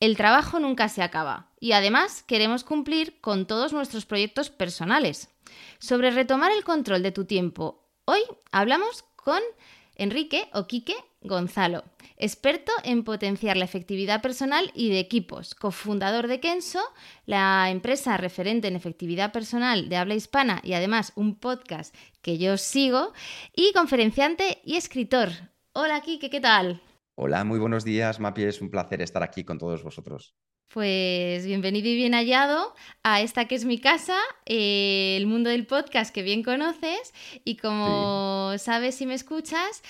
[0.00, 5.28] El trabajo nunca se acaba y además queremos cumplir con todos nuestros proyectos personales.
[5.80, 8.20] Sobre retomar el control de tu tiempo, hoy
[8.52, 9.40] hablamos con
[9.96, 10.68] Enrique o
[11.22, 11.82] Gonzalo,
[12.16, 16.80] experto en potenciar la efectividad personal y de equipos, cofundador de Kenso,
[17.26, 21.92] la empresa referente en efectividad personal de habla hispana y además un podcast
[22.22, 23.12] que yo sigo,
[23.52, 25.30] y conferenciante y escritor.
[25.72, 26.80] Hola Quique, ¿qué tal?
[27.20, 28.44] Hola, muy buenos días, Mapi.
[28.44, 30.36] Es un placer estar aquí con todos vosotros.
[30.72, 34.16] Pues bienvenido y bien hallado a esta que es mi casa,
[34.46, 37.12] eh, el mundo del podcast que bien conoces.
[37.42, 39.82] Y como sabes y me escuchas,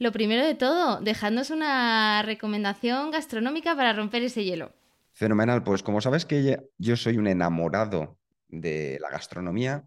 [0.00, 4.72] lo primero de todo, dejadnos una recomendación gastronómica para romper ese hielo.
[5.12, 9.84] Fenomenal, pues como sabes que yo soy un enamorado de la gastronomía,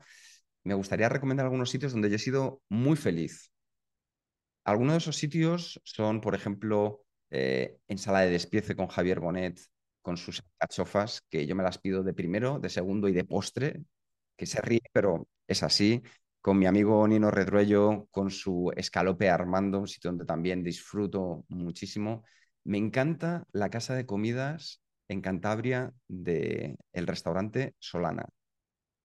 [0.63, 3.51] me gustaría recomendar algunos sitios donde yo he sido muy feliz.
[4.67, 9.61] Algunos de esos sitios son, por ejemplo, eh, Ensalada de Despiece con Javier Bonet,
[10.01, 13.85] con sus cachofas, que yo me las pido de primero, de segundo y de postre,
[14.35, 16.03] que se ríe, pero es así.
[16.41, 22.25] Con mi amigo Nino Redruello, con su escalope Armando, un sitio donde también disfruto muchísimo.
[22.65, 28.25] Me encanta la casa de comidas en Cantabria del el restaurante Solana.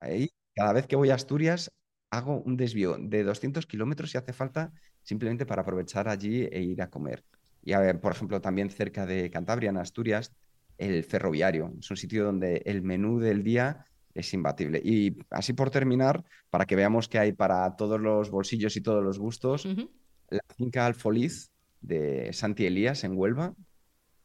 [0.01, 1.71] Ahí, cada vez que voy a Asturias,
[2.11, 4.73] hago un desvío de 200 kilómetros si hace falta
[5.03, 7.25] simplemente para aprovechar allí e ir a comer.
[7.65, 10.33] Y a ver, por ejemplo, también cerca de Cantabria, en Asturias,
[10.79, 11.73] el ferroviario.
[11.79, 14.81] Es un sitio donde el menú del día es imbatible.
[14.85, 19.03] Y así por terminar, para que veamos que hay para todos los bolsillos y todos
[19.03, 19.67] los gustos,
[20.29, 23.55] la finca Alfoliz de Santi Elías en Huelva,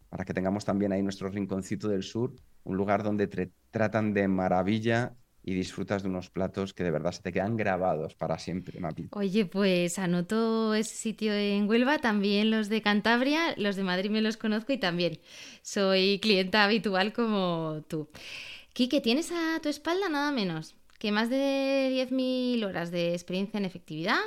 [0.09, 2.33] para que tengamos también ahí nuestro rinconcito del sur,
[2.63, 3.27] un lugar donde
[3.71, 5.15] tratan de maravilla
[5.47, 9.07] y disfrutas de unos platos que de verdad se te quedan grabados para siempre, Mapi.
[9.11, 14.19] Oye, pues anoto ese sitio en Huelva, también los de Cantabria, los de Madrid me
[14.19, 15.19] los conozco y también
[15.61, 18.09] soy clienta habitual como tú.
[18.73, 23.63] Quique, tienes a tu espalda nada menos que más de 10.000 horas de experiencia en
[23.63, 24.19] efectividad,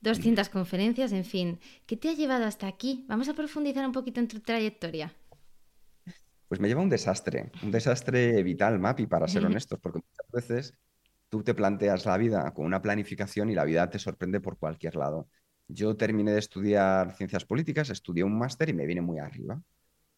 [0.00, 1.58] 200 conferencias, en fin.
[1.84, 3.04] ¿Qué te ha llevado hasta aquí?
[3.08, 5.12] Vamos a profundizar un poquito en tu trayectoria.
[6.50, 10.74] Pues me lleva un desastre, un desastre vital, Mapi, para ser honestos, porque muchas veces
[11.28, 14.96] tú te planteas la vida con una planificación y la vida te sorprende por cualquier
[14.96, 15.28] lado.
[15.68, 19.62] Yo terminé de estudiar ciencias políticas, estudié un máster y me vine muy arriba.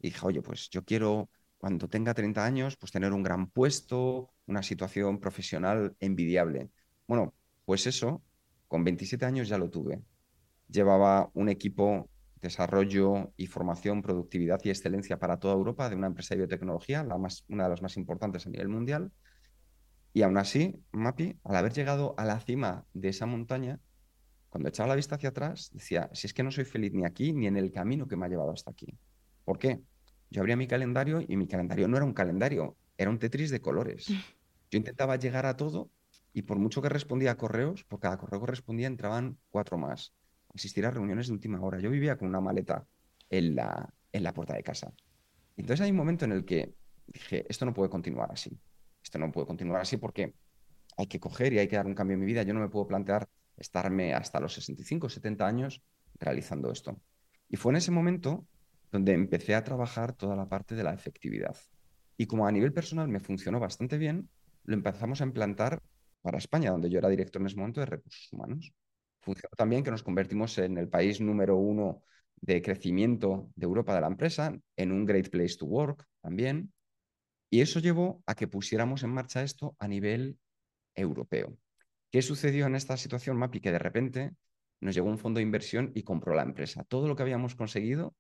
[0.01, 1.29] Y dije, oye, pues yo quiero,
[1.59, 6.71] cuando tenga 30 años, pues tener un gran puesto, una situación profesional envidiable.
[7.07, 7.35] Bueno,
[7.67, 8.23] pues eso,
[8.69, 10.01] con 27 años ya lo tuve.
[10.67, 12.09] Llevaba un equipo
[12.43, 17.17] desarrollo y formación, productividad y excelencia para toda Europa de una empresa de biotecnología, la
[17.17, 19.13] más, una de las más importantes a nivel mundial.
[20.13, 23.79] Y aún así, Mapi, al haber llegado a la cima de esa montaña,
[24.51, 27.33] cuando echaba la vista hacia atrás, decía, si es que no soy feliz ni aquí
[27.33, 28.99] ni en el camino que me ha llevado hasta aquí.
[29.45, 29.81] ¿Por qué?
[30.29, 33.61] Yo abría mi calendario y mi calendario no era un calendario, era un tetris de
[33.61, 34.09] colores.
[34.09, 35.91] Yo intentaba llegar a todo
[36.35, 40.13] y por mucho que respondía a correos, por cada correo que respondía entraban cuatro más
[40.55, 41.79] asistir a reuniones de última hora.
[41.79, 42.87] Yo vivía con una maleta
[43.31, 44.93] en la, en la puerta de casa.
[45.57, 46.75] Entonces hay un momento en el que
[47.07, 48.59] dije, esto no puede continuar así.
[49.03, 50.35] Esto no puede continuar así porque
[50.97, 52.43] hay que coger y hay que dar un cambio en mi vida.
[52.43, 55.83] Yo no me puedo plantear estarme hasta los 65, 70 años
[56.19, 57.01] realizando esto.
[57.49, 58.47] Y fue en ese momento
[58.91, 61.57] donde empecé a trabajar toda la parte de la efectividad.
[62.17, 64.29] Y como a nivel personal me funcionó bastante bien,
[64.65, 65.83] lo empezamos a implantar
[66.21, 68.73] para España, donde yo era director en ese momento de recursos humanos
[69.23, 72.03] funcionó también que nos convertimos en el país número uno
[72.41, 76.73] de crecimiento de Europa de la empresa, en un Great Place to Work también.
[77.51, 80.39] Y eso llevó a que pusiéramos en marcha esto a nivel
[80.95, 81.57] europeo.
[82.11, 83.61] ¿Qué sucedió en esta situación, Mapi?
[83.61, 84.35] Que de repente
[84.81, 86.85] nos llegó un fondo de inversión y compró la empresa.
[86.85, 88.15] Todo lo que habíamos conseguido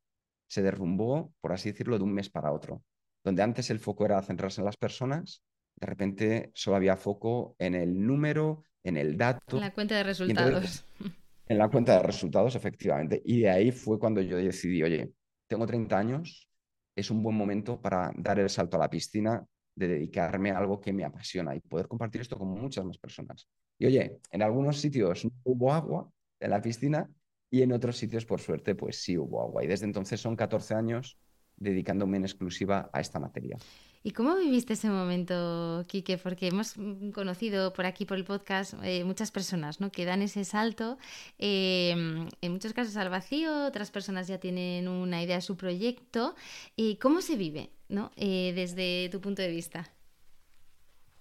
[0.47, 2.83] se derrumbó, por así decirlo, de un mes para otro.
[3.25, 5.43] donde antes el foco era centrarse en las personas,
[5.77, 9.57] de repente solo había foco en el número, en el dato.
[9.57, 10.85] En la cuenta de resultados.
[11.47, 13.21] en la cuenta de resultados, efectivamente.
[13.25, 15.13] Y de ahí fue cuando yo decidí, oye,
[15.47, 16.49] tengo 30 años,
[16.97, 19.45] es un buen momento para dar el salto a la piscina,
[19.75, 23.49] de dedicarme a algo que me apasiona y poder compartir esto con muchas más personas.
[23.79, 27.09] Y oye, en algunos sitios no hubo agua en la piscina
[27.51, 29.65] y en otros sitios, por suerte, pues sí hubo agua.
[29.65, 31.19] Y desde entonces son 14 años
[31.57, 33.57] dedicándome en exclusiva a esta materia.
[34.05, 36.19] ¿Y cómo viviste ese momento, Quique?
[36.19, 36.75] Porque hemos
[37.15, 39.93] conocido por aquí, por el podcast, eh, muchas personas ¿no?
[39.93, 40.99] que dan ese salto,
[41.39, 46.35] em, en muchos casos al vacío, otras personas ya tienen una idea de su proyecto.
[46.75, 48.11] ¿Y ¿Cómo se vive ¿no?
[48.17, 49.93] Eh, desde tu punto de vista?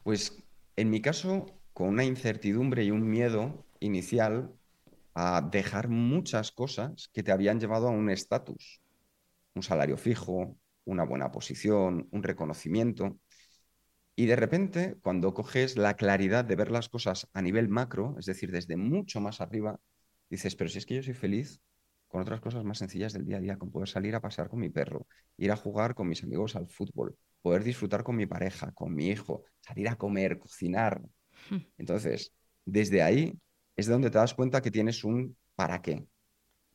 [0.03, 0.41] Pues
[0.75, 4.55] en mi caso, con una incertidumbre y un miedo inicial
[5.13, 8.81] a dejar muchas cosas que te habían llevado a un estatus,
[9.53, 13.19] un salario fijo, una buena posición, un reconocimiento.
[14.15, 18.25] Y de repente, cuando coges la claridad de ver las cosas a nivel macro, es
[18.25, 19.79] decir, desde mucho más arriba,
[20.29, 21.61] dices, pero si es que yo soy feliz
[22.07, 24.59] con otras cosas más sencillas del día a día, con poder salir a pasear con
[24.59, 25.07] mi perro,
[25.37, 29.07] ir a jugar con mis amigos al fútbol, poder disfrutar con mi pareja, con mi
[29.07, 31.01] hijo, salir a comer, cocinar.
[31.49, 31.59] Hmm.
[31.77, 32.33] Entonces,
[32.65, 33.39] desde ahí
[33.77, 36.05] es de donde te das cuenta que tienes un para qué,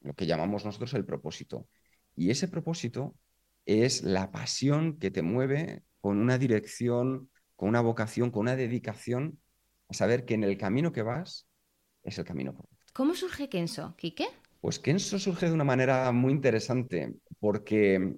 [0.00, 1.69] lo que llamamos nosotros el propósito.
[2.14, 3.14] Y ese propósito
[3.67, 9.41] es la pasión que te mueve con una dirección, con una vocación, con una dedicación
[9.89, 11.49] a saber que en el camino que vas
[12.03, 12.77] es el camino correcto.
[12.93, 14.27] ¿Cómo surge Kenso, Quique?
[14.61, 18.15] Pues Kenso surge de una manera muy interesante porque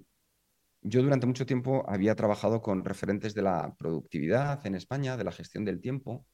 [0.83, 5.33] yo durante mucho tiempo había trabajado con referentes de la productividad en España, de la
[5.33, 6.27] gestión del tiempo,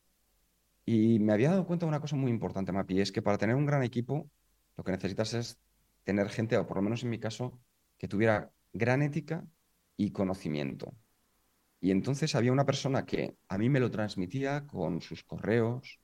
[0.85, 3.57] y me había dado cuenta de una cosa muy importante, Mapi, es que para tener
[3.57, 4.29] un gran equipo
[4.77, 5.59] lo que necesitas es
[6.03, 7.59] tener gente, o por lo menos en mi caso,
[7.97, 9.47] que tuviera gran ética
[9.97, 10.95] y conocimiento.
[11.81, 16.01] Y entonces había una persona que a mí me lo transmitía con sus correos,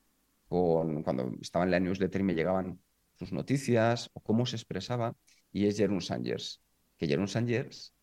[0.49, 2.81] con cuando estaba en la newsletter y me llegaban
[3.19, 5.17] sus noticias o cómo se expresaba,
[5.53, 6.63] y es Jeroen Sangers.
[6.97, 7.95] Que Jeroen Sangers,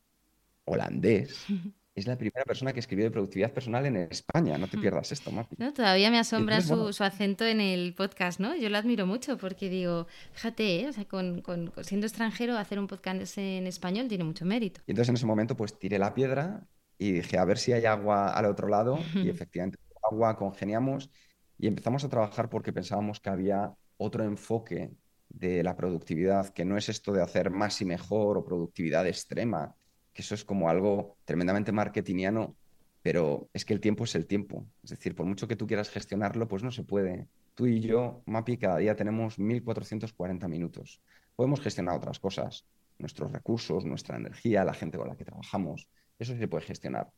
[0.66, 1.46] holandés,
[1.98, 4.56] es la primera persona que escribió de productividad personal en España.
[4.60, 5.56] No te pierdas esto, Mapi.
[5.58, 8.56] No, todavía me asombra su, acento en el podcast, ¿no?
[8.56, 10.90] Yo lo admiro mucho porque digo, fíjate, ¿eh?
[10.90, 11.44] o sea, con,
[11.82, 14.80] siendo extranjero, hacer un podcast en español tiene mucho mérito.
[14.86, 16.68] Y entonces en ese momento, pues tiré la piedra
[17.00, 19.00] y dije, a ver si hay agua al otro lado.
[19.16, 19.80] Y efectivamente,
[20.12, 21.10] agua, congeniamos
[21.58, 24.92] y empezamos a trabajar porque pensábamos que había otro enfoque
[25.30, 29.76] de la productividad, que no es esto de hacer más y mejor o productividad extrema,
[30.18, 32.56] que eso es como algo tremendamente marketingiano,
[33.04, 34.66] pero es que el tiempo es el tiempo.
[34.82, 37.28] Es decir, por mucho que tú quieras gestionarlo, pues no se puede.
[37.54, 41.04] Tú y yo, Mapi, cada día tenemos 1440 minutos.
[41.36, 42.66] Podemos gestionar otras cosas,
[42.98, 45.88] nuestros recursos, nuestra energía, la gente con la que trabajamos.
[46.18, 47.12] Eso se puede gestionar.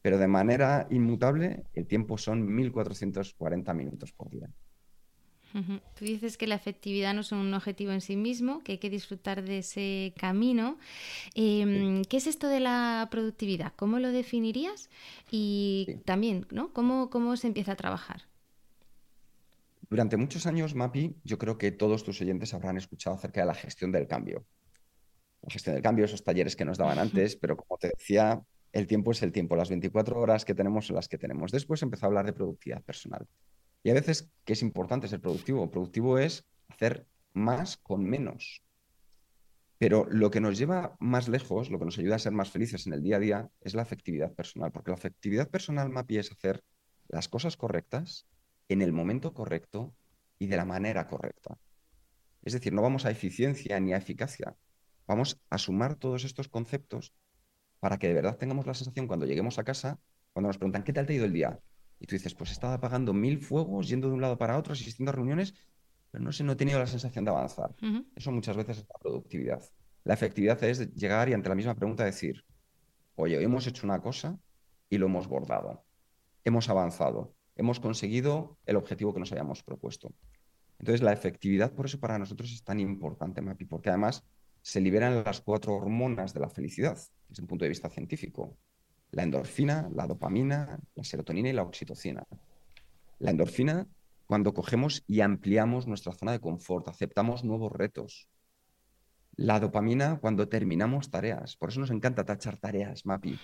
[0.00, 4.48] Pero de manera inmutable, el tiempo son 1440 minutos por día.
[5.52, 8.90] Tú dices que la efectividad no es un objetivo en sí mismo, que hay que
[8.90, 10.78] disfrutar de ese camino.
[11.34, 13.72] Em, ¿Qué es esto de la productividad?
[13.76, 14.90] ¿Cómo lo definirías?
[15.30, 16.72] Y también, ¿no?
[16.72, 18.22] ¿Cómo, ¿Cómo se empieza a trabajar?
[19.88, 23.54] Durante muchos años, Mapi, yo creo que todos tus oyentes habrán escuchado acerca de la
[23.54, 24.46] gestión del cambio.
[25.42, 28.40] La gestión del cambio, esos talleres que nos daban antes, pero como te decía,
[28.72, 31.50] el tiempo es el tiempo, las 24 horas que tenemos son las que tenemos.
[31.50, 33.26] Después empezó a hablar de productividad personal.
[33.82, 35.70] Y a veces que es importante ser productivo.
[35.70, 38.62] Productivo es hacer más con menos.
[39.78, 42.86] Pero lo que nos lleva más lejos, lo que nos ayuda a ser más felices
[42.86, 44.72] en el día a día, es la efectividad personal.
[44.72, 46.62] Porque la efectividad personal, Mapi, es hacer
[47.08, 48.26] las cosas correctas
[48.68, 49.94] en el momento correcto
[50.38, 51.58] y de la manera correcta.
[52.42, 54.54] Es decir, no vamos a eficiencia ni a eficacia.
[55.06, 57.14] Vamos a sumar todos estos conceptos
[57.80, 59.98] para que de verdad tengamos la sensación cuando lleguemos a casa,
[60.32, 61.58] cuando nos preguntan, ¿qué tal te ha ido el día?
[62.00, 65.10] Y tú dices, pues estaba apagando mil fuegos, yendo de un lado para otro, asistiendo
[65.10, 65.54] a reuniones,
[66.10, 67.74] pero no sé, no he tenido la sensación de avanzar.
[68.16, 69.62] Eso muchas veces es la productividad.
[70.04, 72.44] La efectividad es llegar y ante la misma pregunta decir,
[73.16, 74.38] oye, hemos hecho una cosa
[74.88, 75.84] y lo hemos bordado.
[76.42, 77.34] Hemos avanzado.
[77.54, 80.10] Hemos conseguido el objetivo que nos habíamos propuesto.
[80.78, 84.24] Entonces, la efectividad, por eso para nosotros es tan importante, Mapi, porque además
[84.62, 88.56] se liberan las cuatro hormonas de la felicidad, desde un punto de vista científico
[89.12, 92.24] la endorfina, la dopamina, la serotonina y la oxitocina.
[93.18, 93.86] La endorfina,
[94.26, 98.28] cuando cogemos y ampliamos nuestra zona de confort, aceptamos nuevos retos.
[99.36, 101.56] La dopamina, cuando terminamos tareas.
[101.56, 103.38] Por eso nos encanta tachar tareas, MAPI.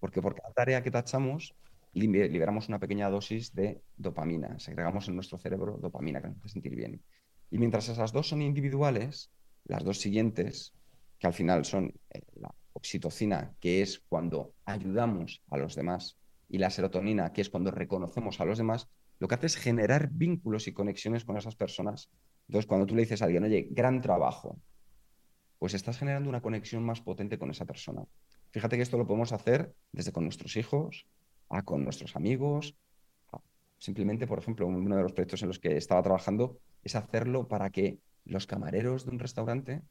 [0.00, 1.54] Porque por cada tarea que tachamos,
[1.92, 4.58] liberamos una pequeña dosis de dopamina.
[4.58, 7.02] Segregamos en nuestro cerebro dopamina que nos hace sentir bien.
[7.50, 9.30] Y mientras esas dos son individuales,
[9.64, 10.72] las dos siguientes,
[11.18, 16.58] que al final son eh, la oxitocina, que es cuando ayudamos a los demás, y
[16.58, 18.88] la serotonina, que es cuando reconocemos a los demás,
[19.18, 22.10] lo que hace es generar vínculos y conexiones con esas personas.
[22.48, 24.58] Entonces, cuando tú le dices a alguien, oye, gran trabajo,
[25.58, 28.04] pues estás generando una conexión más potente con esa persona.
[28.50, 31.06] Fíjate que esto lo podemos hacer desde con nuestros hijos,
[31.48, 32.76] a con nuestros amigos.
[33.78, 37.70] Simplemente, por ejemplo, uno de los proyectos en los que estaba trabajando es hacerlo para
[37.70, 39.82] que los camareros de un restaurante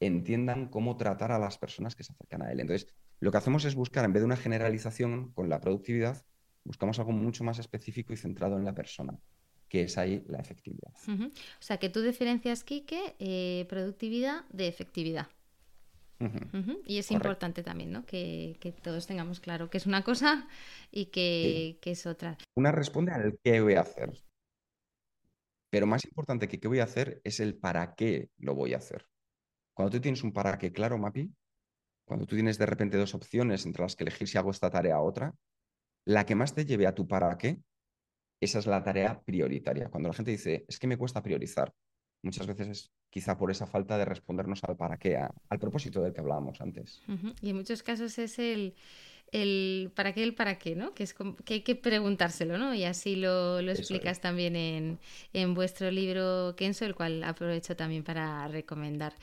[0.00, 2.60] entiendan cómo tratar a las personas que se acercan a él.
[2.60, 2.88] Entonces,
[3.20, 6.24] lo que hacemos es buscar, en vez de una generalización con la productividad,
[6.64, 9.18] buscamos algo mucho más específico y centrado en la persona,
[9.68, 10.92] que es ahí la efectividad.
[11.06, 11.30] O
[11.62, 15.28] sea, que tú diferencias, Kike, eh, productividad de efectividad.
[16.86, 18.04] Y es importante también, ¿no?
[18.04, 20.46] Que, todos tengamos claro que es una cosa
[20.90, 22.36] y que, que, es otra.
[22.54, 24.12] Una responde al qué voy a hacer.
[25.70, 28.78] Pero más importante que qué voy a hacer es el para qué lo voy a
[28.78, 29.09] hacer.
[29.80, 31.32] Cuando tú tienes un para qué claro, Mapi,
[32.04, 35.00] cuando tú tienes de repente dos opciones entre las que elegir si hago esta tarea
[35.00, 35.34] u otra,
[36.04, 37.62] la que más te lleve a tu para qué,
[38.42, 39.88] esa es la tarea prioritaria.
[39.88, 41.72] Cuando la gente dice, es que me cuesta priorizar,
[42.22, 46.12] muchas veces es quizá por esa falta de respondernos al para qué, al propósito del
[46.12, 47.00] que hablábamos antes.
[47.40, 48.74] Y en muchos casos es el,
[49.32, 50.92] el para qué, el para qué, ¿no?
[50.92, 52.74] Que es que hay que preguntárselo, ¿no?
[52.74, 54.98] Y así lo, lo explicas también en,
[55.32, 59.14] en vuestro libro Kenso, el cual aprovecho también para recomendar.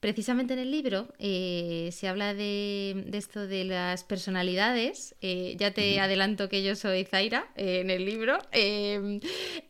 [0.00, 5.16] Precisamente en el libro eh, se habla de, esto de las personalidades.
[5.20, 9.20] Eh, ya te adelanto que yo soy Zaira eh, en el libro em,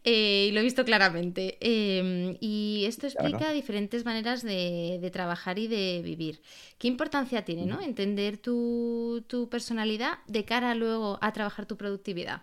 [0.03, 1.59] y lo he visto claramente.
[1.61, 6.43] Em, y esto explica diferentes maneras de, trabajar y de vivir.
[6.79, 7.81] ¿Qué importancia tiene ¿no?
[7.81, 12.43] entender tu, tu personalidad de cara luego a trabajar tu productividad?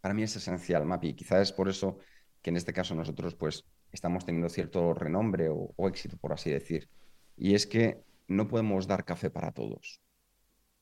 [0.00, 1.14] Para mí es esencial, Mapi.
[1.14, 1.98] Quizás es por eso
[2.40, 3.64] que en este caso nosotros pues
[3.96, 6.88] estamos teniendo cierto renombre o, éxito, por así decir.
[7.36, 10.00] Y es que no podemos dar café para todos.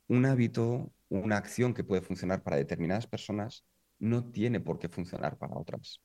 [0.09, 3.65] Un hábito, una acción que puede funcionar para determinadas personas,
[3.99, 6.03] no tiene por qué funcionar para otras.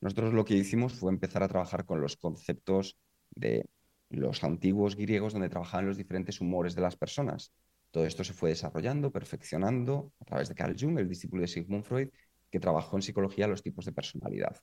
[0.00, 2.98] Nosotros lo que hicimos fue empezar a trabajar con los conceptos
[3.30, 3.64] de
[4.10, 7.52] los antiguos griegos donde trabajaban los diferentes humores de las personas.
[7.90, 11.84] Todo esto se fue desarrollando, perfeccionando a través de Carl Jung, el discípulo de Sigmund
[11.84, 12.08] Freud,
[12.50, 14.56] que trabajó en psicología los tipos de personalidad.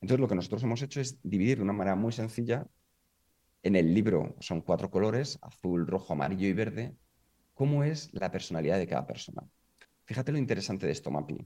[0.00, 2.66] Entonces, lo que nosotros hemos hecho es dividir de una manera muy sencilla.
[3.62, 6.96] En el libro son cuatro colores, azul, rojo, amarillo y verde,
[7.54, 9.42] cómo es la personalidad de cada persona.
[10.04, 11.38] Fíjate lo interesante de esto, Mapi.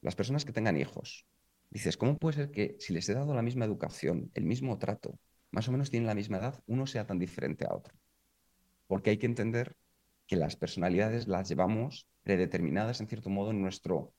[0.00, 1.26] Las personas que tengan hijos,
[1.70, 5.18] dices, ¿cómo puede ser que si les he dado la misma educación, el mismo trato,
[5.50, 7.94] más o menos tienen la misma edad, uno sea tan diferente a otro?
[8.86, 9.76] Porque hay que entender
[10.26, 14.14] que las personalidades las llevamos predeterminadas, en cierto modo, en nuestro,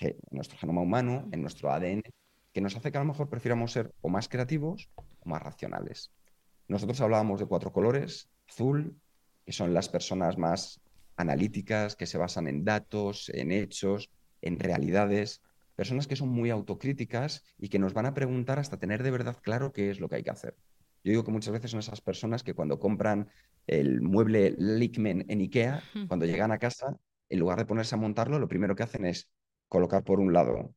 [0.00, 2.02] en nuestro genoma humano, en nuestro ADN,
[2.54, 6.12] que nos hace que a lo mejor prefiramos ser o más creativos o más racionales.
[6.68, 8.96] Nosotros hablábamos de cuatro colores, azul,
[9.44, 10.80] que son las personas más
[11.16, 14.08] analíticas, que se basan en datos, en hechos,
[14.40, 15.42] en realidades,
[15.74, 19.36] personas que son muy autocríticas y que nos van a preguntar hasta tener de verdad
[19.42, 20.56] claro qué es lo que hay que hacer.
[21.02, 23.28] Yo digo que muchas veces son esas personas que cuando compran
[23.66, 26.96] el mueble Lickman en IKEA, cuando llegan a casa,
[27.28, 29.28] en lugar de ponerse a montarlo, lo primero que hacen es
[29.68, 30.72] colocar por un lado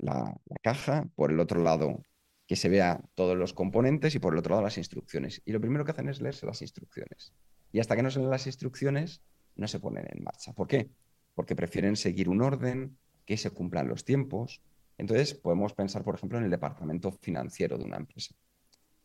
[0.00, 2.02] la, caja, por el otro lado
[2.46, 5.40] que se vea todos los componentes y por el otro lado las instrucciones.
[5.44, 7.32] Y lo primero que hacen es leerse las instrucciones.
[7.72, 9.22] Y hasta que no se leen las instrucciones,
[9.54, 10.52] no se ponen en marcha.
[10.52, 10.90] ¿Por qué?
[11.34, 14.60] Porque prefieren seguir un orden, que se cumplan los tiempos.
[14.98, 18.34] Entonces, podemos pensar, por ejemplo, en el departamento financiero de una empresa.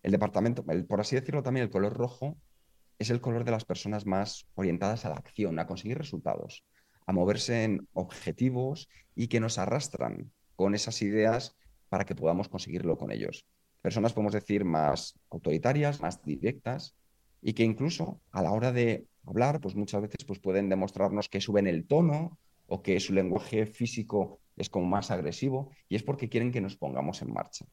[0.01, 2.35] El departamento, por así decirlo, también el color rojo
[2.97, 6.63] es el color de las personas más orientadas a la acción, a conseguir resultados,
[7.05, 11.55] a moverse en objetivos y que nos arrastran con esas ideas
[11.89, 13.45] para que podamos conseguirlo con ellos.
[13.81, 16.95] Personas, podemos decir, más autoritarias, más directas
[17.41, 21.41] y que incluso a la hora de hablar, pues muchas veces pues pueden demostrarnos que
[21.41, 26.29] suben el tono o que su lenguaje físico es como más agresivo y es porque
[26.29, 27.65] quieren que nos pongamos en marcha.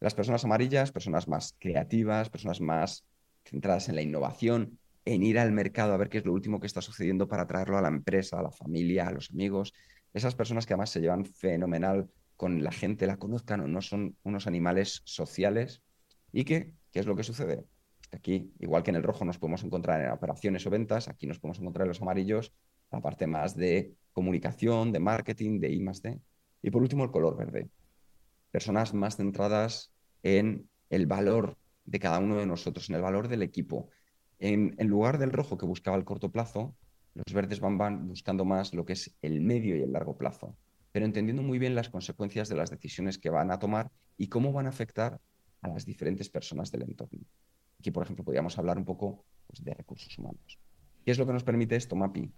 [0.00, 3.04] Las personas amarillas, personas más creativas, personas más
[3.44, 6.66] centradas en la innovación, en ir al mercado a ver qué es lo último que
[6.66, 9.72] está sucediendo para traerlo a la empresa, a la familia, a los amigos,
[10.16, 14.16] esas personas que además se llevan fenomenal con la gente, la conozcan o no, son
[14.22, 15.82] unos animales sociales.
[16.32, 16.72] ¿Y qué?
[16.90, 17.64] ¿Qué es lo que sucede?
[18.12, 21.38] Aquí, igual que en el rojo nos podemos encontrar en operaciones o ventas, aquí nos
[21.38, 22.54] podemos encontrar en los amarillos
[22.90, 25.84] la parte más de comunicación, de marketing, de I.
[26.62, 27.68] Y por último, el color verde.
[28.50, 29.92] Personas más centradas
[30.22, 33.90] en el valor de cada uno de nosotros, en el valor del equipo.
[34.38, 36.74] En, en lugar del rojo que buscaba el corto plazo,
[37.16, 40.56] los verdes van, buscando más lo que es el medio y el largo plazo,
[40.92, 44.52] pero entendiendo muy bien las consecuencias de las decisiones que van a tomar y cómo
[44.52, 45.18] van a afectar
[45.62, 47.20] a las diferentes personas del entorno.
[47.78, 50.58] Aquí, por ejemplo, podríamos hablar un poco pues, de recursos humanos.
[51.04, 52.32] ¿Qué es lo que nos permite esto, MAPI?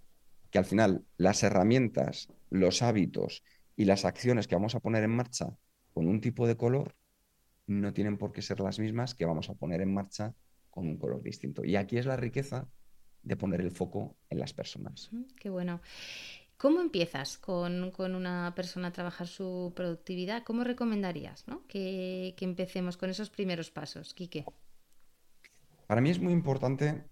[0.50, 3.42] Que al final las herramientas, los hábitos
[3.76, 5.56] y las acciones que vamos a poner en marcha
[5.92, 6.94] con un tipo de color
[7.66, 10.34] no tienen por qué ser las mismas que vamos a poner en marcha
[10.70, 11.64] con un color distinto.
[11.64, 12.68] Y aquí es la riqueza
[13.22, 15.10] de poner el foco en las personas.
[15.36, 15.80] Qué bueno.
[16.56, 20.42] ¿Cómo empiezas con, una persona a trabajar su productividad?
[20.42, 24.44] ¿Cómo recomendarías que, que, empecemos con esos primeros pasos, Quique?
[25.86, 27.04] Para mí es muy importante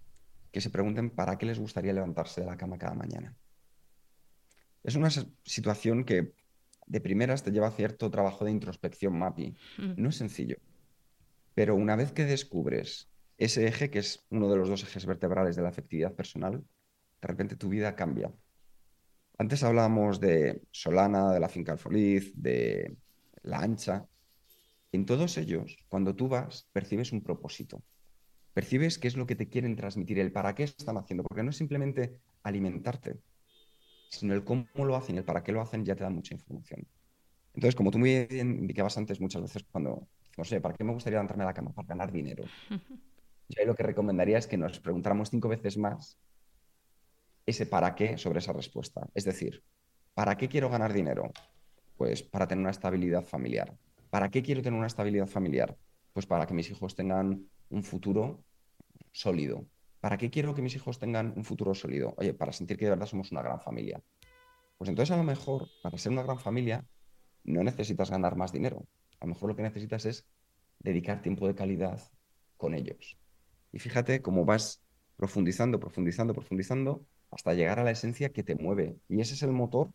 [0.51, 3.37] que se pregunten para qué les gustaría levantarse de la cama cada mañana.
[4.83, 5.09] Es una
[5.43, 6.33] situación que
[6.87, 9.55] de primeras te lleva a cierto trabajo de introspección, MAPI.
[9.77, 9.93] Mm.
[9.97, 10.57] No es sencillo.
[11.53, 15.55] Pero una vez que descubres ese eje, que es uno de los dos ejes vertebrales
[15.55, 16.63] de la afectividad personal,
[17.21, 18.31] de repente tu vida cambia.
[19.37, 22.97] Antes hablábamos de Solana, de la finca Alfoliz, de
[23.43, 24.07] la ancha.
[24.91, 27.83] En todos ellos, cuando tú vas, percibes un propósito.
[28.53, 31.51] Percibes qué es lo que te quieren transmitir, el para qué están haciendo, porque no
[31.51, 33.19] es simplemente alimentarte,
[34.09, 36.87] sino el cómo lo hacen el para qué lo hacen ya te da mucha información.
[37.53, 40.93] Entonces, como tú muy bien indicabas antes, muchas veces cuando, no sé, ¿para qué me
[40.93, 41.73] gustaría levantarme a la cama?
[41.73, 42.43] Para ganar dinero.
[43.49, 46.17] Yo lo que recomendaría es que nos preguntáramos cinco veces más
[47.45, 49.07] ese para qué sobre esa respuesta.
[49.13, 49.63] Es decir,
[50.13, 51.31] ¿para qué quiero ganar dinero?
[51.95, 53.73] Pues para tener una estabilidad familiar.
[54.09, 55.77] ¿Para qué quiero tener una estabilidad familiar?
[56.13, 58.43] Pues para que mis hijos tengan un futuro
[59.11, 59.65] sólido.
[60.01, 62.13] ¿Para qué quiero que mis hijos tengan un futuro sólido?
[62.17, 64.01] Oye, para sentir que de verdad somos una gran familia.
[64.77, 66.85] Pues entonces a lo mejor, para ser una gran familia,
[67.43, 68.85] no necesitas ganar más dinero.
[69.19, 70.27] A lo mejor lo que necesitas es
[70.79, 72.01] dedicar tiempo de calidad
[72.57, 73.17] con ellos.
[73.77, 74.81] Y fíjate cómo vas
[75.17, 78.95] profundizando, profundizando, profundizando hasta llegar a la esencia que te mueve.
[79.07, 79.91] Y ese es el motor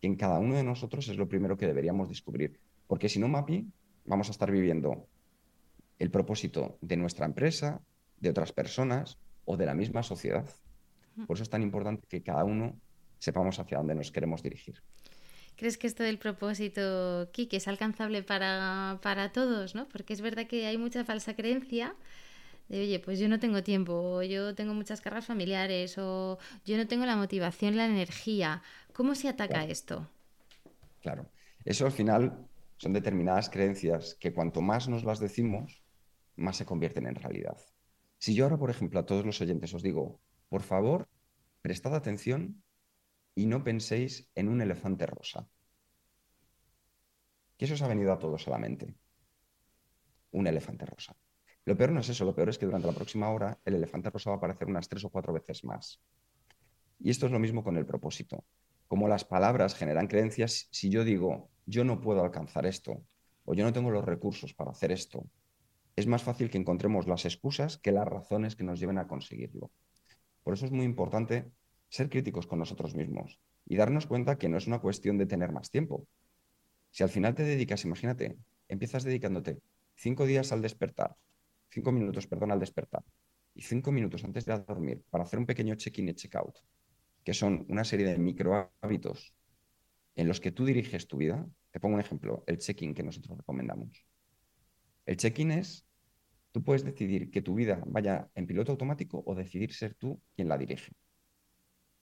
[0.00, 2.58] que en cada uno de nosotros es lo primero que deberíamos descubrir.
[2.86, 3.66] Porque si no, Mapi,
[4.06, 5.06] vamos a estar viviendo
[5.98, 7.82] el propósito de nuestra empresa,
[8.20, 10.48] de otras personas o de la misma sociedad.
[11.26, 12.80] Por eso es tan importante que cada uno
[13.18, 14.80] sepamos hacia dónde nos queremos dirigir.
[15.56, 19.74] ¿Crees que esto del propósito, Kike, es alcanzable para, para todos?
[19.74, 19.86] ¿no?
[19.88, 21.94] Porque es verdad que hay mucha falsa creencia
[22.68, 26.76] de, oye, pues yo no tengo tiempo, o yo tengo muchas cargas familiares, o yo
[26.76, 28.62] no tengo la motivación, la energía.
[28.92, 30.08] ¿Cómo se ataca esto?
[31.00, 31.30] Claro,
[31.64, 32.48] eso al final
[32.78, 35.82] son determinadas creencias que cuanto más nos las decimos,
[36.36, 37.56] más se convierten en realidad.
[38.18, 41.08] Si yo ahora, por ejemplo, a todos los oyentes os digo, por favor,
[41.62, 42.62] prestad atención
[43.34, 45.48] y no penséis en un elefante rosa.
[47.56, 48.94] ¿Qué eso os ha venido a todos a la mente?
[50.32, 51.16] Un elefante rosa.
[51.66, 54.08] Lo peor no es eso, lo peor es que durante la próxima hora el elefante
[54.08, 56.00] rosa va a aparecer unas tres o cuatro veces más.
[57.00, 58.44] Y esto es lo mismo con el propósito.
[58.86, 63.04] Como las palabras generan creencias, si yo digo, yo no puedo alcanzar esto,
[63.44, 65.26] o yo no tengo los recursos para hacer esto,
[65.96, 69.72] es más fácil que encontremos las excusas que las razones que nos lleven a conseguirlo.
[70.44, 71.50] Por eso es muy importante
[71.88, 75.50] ser críticos con nosotros mismos y darnos cuenta que no es una cuestión de tener
[75.50, 76.06] más tiempo.
[76.92, 78.36] Si al final te dedicas, imagínate,
[78.68, 79.58] empiezas dedicándote
[79.96, 81.16] cinco días al despertar,
[81.70, 83.02] cinco minutos, perdón, al despertar
[83.56, 86.58] y cinco minutos antes de dormir para hacer un pequeño check-in y check-out,
[87.24, 89.34] que son una serie de micro hábitos
[90.14, 91.46] en los que tú diriges tu vida.
[91.70, 94.04] Te pongo un ejemplo, el check-in que nosotros recomendamos.
[95.06, 95.86] El check-in es,
[96.52, 100.48] tú puedes decidir que tu vida vaya en piloto automático o decidir ser tú quien
[100.48, 100.92] la dirige.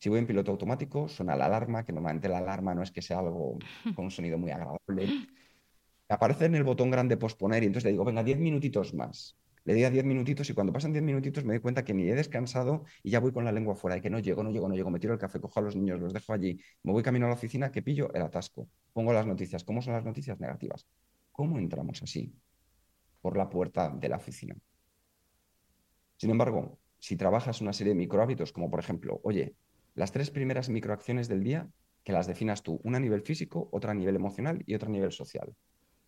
[0.00, 3.00] Si voy en piloto automático, suena la alarma, que normalmente la alarma no es que
[3.00, 3.58] sea algo
[3.94, 5.28] con un sonido muy agradable.
[6.08, 9.74] Aparece en el botón grande posponer y entonces le digo, venga, 10 minutitos más le
[9.74, 12.14] di a 10 minutitos y cuando pasan 10 minutitos me doy cuenta que ni he
[12.14, 14.74] descansado y ya voy con la lengua fuera y que no llego, no llego, no
[14.74, 17.26] llego, me tiro el café, cojo a los niños, los dejo allí, me voy camino
[17.26, 19.64] a la oficina, que pillo el atasco, pongo las noticias.
[19.64, 20.86] ¿Cómo son las noticias negativas?
[21.32, 22.34] ¿Cómo entramos así?
[23.22, 24.54] Por la puerta de la oficina.
[26.16, 29.54] Sin embargo, si trabajas una serie de microhábitos, como por ejemplo, oye,
[29.94, 31.68] las tres primeras microacciones del día,
[32.02, 34.92] que las definas tú, una a nivel físico, otra a nivel emocional y otra a
[34.92, 35.54] nivel social.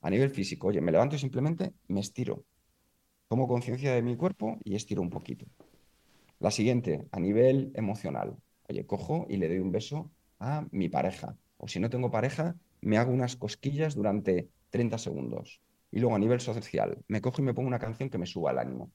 [0.02, 2.44] A nivel físico, oye, me levanto y simplemente me estiro,
[3.28, 5.46] Tomo conciencia de mi cuerpo y estiro un poquito.
[6.38, 8.36] La siguiente, a nivel emocional.
[8.68, 11.36] Oye, cojo y le doy un beso a mi pareja.
[11.56, 15.60] O si no tengo pareja, me hago unas cosquillas durante 30 segundos.
[15.90, 18.52] Y luego a nivel social, me cojo y me pongo una canción que me suba
[18.52, 18.92] el ánimo.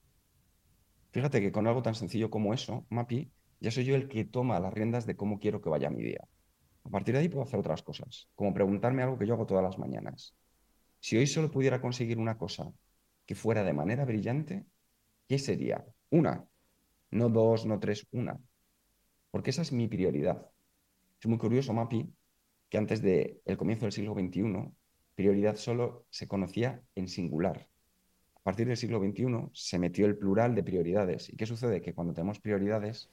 [1.12, 4.62] Fíjate que con algo tan sencillo como eso, Mapi, ya soy yo el que toma
[4.62, 6.26] las riendas de cómo quiero que vaya mi día.
[6.86, 9.64] A partir de ahí puedo hacer otras cosas, como preguntarme algo que yo hago todas
[9.64, 10.36] las mañanas.
[11.02, 12.72] Si hoy solo pudiera conseguir una cosa
[13.32, 14.66] que fuera de manera brillante,
[15.26, 15.86] ¿qué sería?
[16.10, 16.46] Una,
[17.12, 18.38] no dos, no tres, una.
[19.32, 20.50] Porque esa es mi prioridad.
[21.18, 22.14] Es muy curioso, Mapi,
[22.68, 24.74] que antes del el comienzo del siglo XXI,
[25.16, 27.70] prioridad solo se conocía en singular.
[28.36, 31.30] a partir del siglo XXI se metió el plural de prioridades.
[31.30, 31.82] ¿Y qué sucede?
[31.82, 33.10] Que cuando tenemos prioridades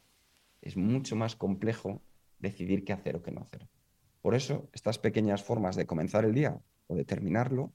[0.63, 2.03] es mucho más complejo
[2.41, 3.69] decidir qué hacer o qué no hacer.
[4.21, 7.73] Por eso, estas pequeñas formas de comenzar el día o de terminarlo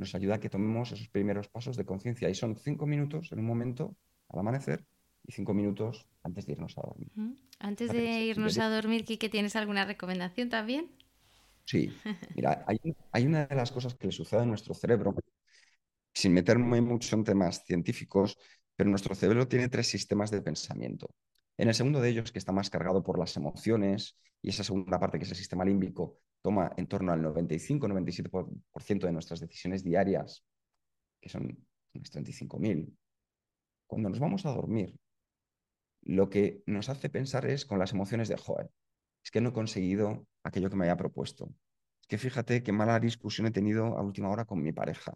[0.00, 2.28] nos ayuda a que tomemos esos primeros pasos de conciencia.
[2.28, 3.96] Y son cinco minutos en un momento
[4.28, 4.86] al amanecer
[5.26, 7.12] y cinco minutos antes de irnos a dormir.
[7.58, 10.90] Antes de irnos a dormir, Kike, ¿tienes alguna recomendación también?
[11.66, 11.92] Sí,
[12.34, 12.78] mira, hay,
[13.12, 15.14] hay, una de las cosas que le sucede a nuestro cerebro,
[16.12, 18.38] sin meterme mucho en temas científicos,
[18.74, 21.10] pero nuestro cerebro tiene tres sistemas de pensamiento.
[21.56, 24.98] En el segundo de ellos, que está más cargado por las emociones, y esa segunda
[24.98, 30.44] parte, que es el sistema límbico, toma en torno al 95-97% de nuestras decisiones diarias,
[31.20, 32.96] que son unas 35.000.
[33.86, 34.98] Cuando nos vamos a dormir,
[36.02, 38.70] lo que nos hace pensar es con las emociones de, joder,
[39.22, 41.52] es que no he conseguido aquello que me había propuesto.
[42.00, 45.12] Es que fíjate qué mala discusión he tenido a última hora con mi pareja.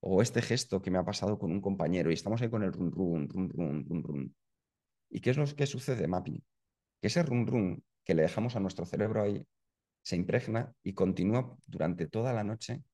[0.00, 2.72] O este gesto que me ha pasado con un compañero y estamos ahí con el
[2.72, 4.34] run, run, run, run, run.
[5.08, 6.42] ¿Y qué es lo que sucede, Mapi?
[7.00, 9.46] Que ese run, run que le dejamos a nuestro cerebro ahí
[10.02, 12.84] se impregna y continúa durante toda la noche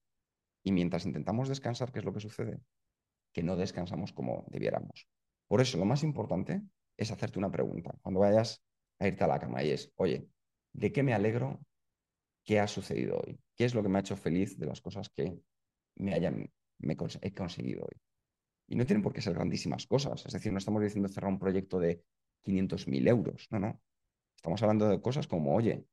[0.62, 2.60] y mientras intentamos descansar, ¿qué es lo que sucede?
[3.32, 5.06] Que no descansamos como debiéramos.
[5.46, 6.62] Por eso, lo más importante
[6.96, 8.64] es hacerte una pregunta cuando vayas
[8.98, 10.26] a irte a la cama y es, oye,
[10.72, 11.60] ¿de qué me alegro?
[12.44, 13.38] ¿Qué ha sucedido hoy?
[13.56, 15.38] ¿Qué es lo que me ha hecho feliz de las cosas que
[15.96, 16.50] me hayan
[17.20, 18.00] he conseguido hoy?
[18.72, 20.24] Y no tienen por qué ser grandísimas cosas.
[20.24, 22.02] Es decir, no estamos diciendo cerrar un proyecto de
[22.42, 23.46] 500.000 euros.
[23.50, 23.78] No, no.
[24.34, 25.84] Estamos hablando de cosas como, oye,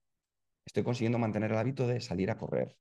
[0.65, 2.77] estoy consiguiendo mantener el hábito de salir a correr.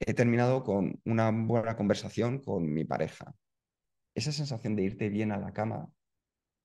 [0.00, 3.32] He terminado con una buena conversación con mi pareja.
[4.12, 5.88] Esa sensación de irte bien a la cama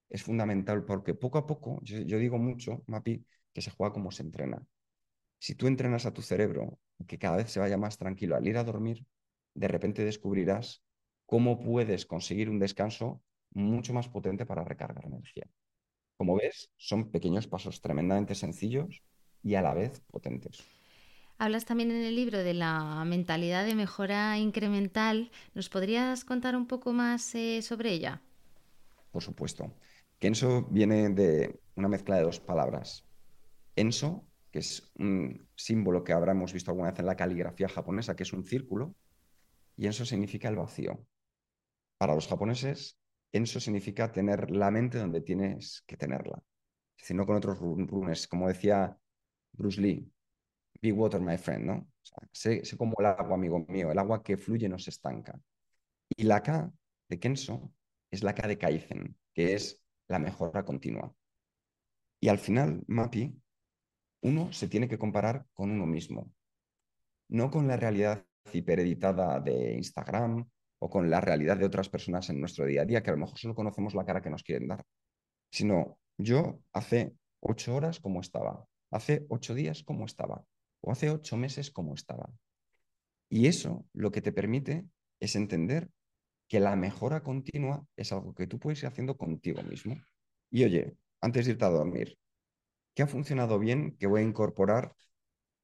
[0.10, 3.24] es fundamental porque poco a poco, yo, digo mucho, Mapi,
[3.54, 4.66] que se juega como se entrena.
[5.38, 8.58] Si tú entrenas a tu cerebro que cada vez se vaya más tranquilo al ir
[8.58, 9.06] a dormir,
[9.54, 10.84] de repente descubrirás
[11.32, 15.48] cómo puedes conseguir un descanso mucho más potente para recargar energía.
[16.17, 19.02] Como ves, son pequeños pasos tremendamente sencillos
[19.41, 20.62] y a la vez potentes.
[21.38, 25.32] Hablas también en el libro de la mentalidad de mejora incremental.
[25.54, 28.22] ¿Nos podrías contar un poco más eh, sobre ella?
[29.10, 29.74] Por supuesto.
[30.20, 33.06] Kenso viene de una mezcla de dos palabras.
[33.78, 38.24] Enso, que es un símbolo que habremos visto alguna vez en la caligrafía japonesa, que
[38.24, 38.96] es un círculo,
[39.78, 41.08] y Enso significa el vacío.
[42.02, 42.98] Para los japoneses,
[43.32, 46.42] Enso significa tener la mente donde tienes que tenerla.
[46.98, 48.28] Es decir, no con otros runes.
[48.28, 48.98] Como decía
[49.52, 50.12] Bruce Lee,
[50.82, 51.88] be water, my friend, ¿no?
[52.32, 55.40] sé, sé, como el agua, amigo mío, el agua que fluye no se estanca.
[56.18, 56.72] Y la K
[57.08, 57.72] de Kenso
[58.10, 61.14] es la K de Kaizen, que es la mejora continua.
[62.20, 63.40] Y al final, MAPI,
[64.22, 66.32] uno se tiene que comparar con uno mismo,
[67.28, 70.50] no con la realidad hipereditada de Instagram
[70.84, 73.20] o con la realidad de otras personas en nuestro día a día, que a lo
[73.20, 74.84] mejor solo conocemos la cara que nos quieren dar,
[75.52, 80.44] sino yo hace ocho horas como estaba, hace ocho días como estaba,
[80.82, 82.32] o hace ocho meses como estaba.
[83.30, 84.88] Y eso lo que te permite
[85.20, 85.91] es entender
[86.48, 89.96] que la mejora continua es algo que tú puedes ir haciendo contigo mismo.
[90.50, 92.17] Y oye, antes de irte a dormir,
[92.96, 94.96] ¿qué ha funcionado bien que voy a incorporar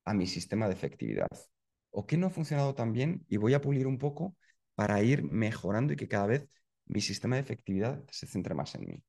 [0.05, 1.27] a mi sistema de efectividad?
[1.89, 4.36] ¿O qué no ha funcionado tan bien y voy a pulir un poco
[4.77, 6.47] para ir mejorando y que cada vez
[6.85, 9.03] mi sistema de efectividad se centre más en mí?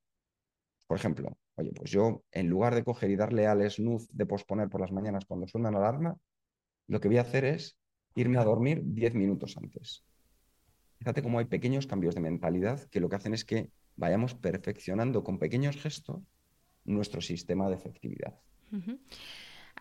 [0.86, 4.70] Por ejemplo, oye, pues yo en lugar de coger y darle al snooze de posponer
[4.70, 6.16] por las mañanas cuando suena la alarma,
[6.86, 7.76] lo que voy a hacer es
[8.14, 10.06] irme a dormir 10 minutos antes.
[10.98, 15.22] Fíjate cómo hay pequeños cambios de mentalidad que lo que hacen es que vayamos perfeccionando
[15.22, 16.22] con pequeños gestos
[16.86, 18.40] nuestro sistema de efectividad.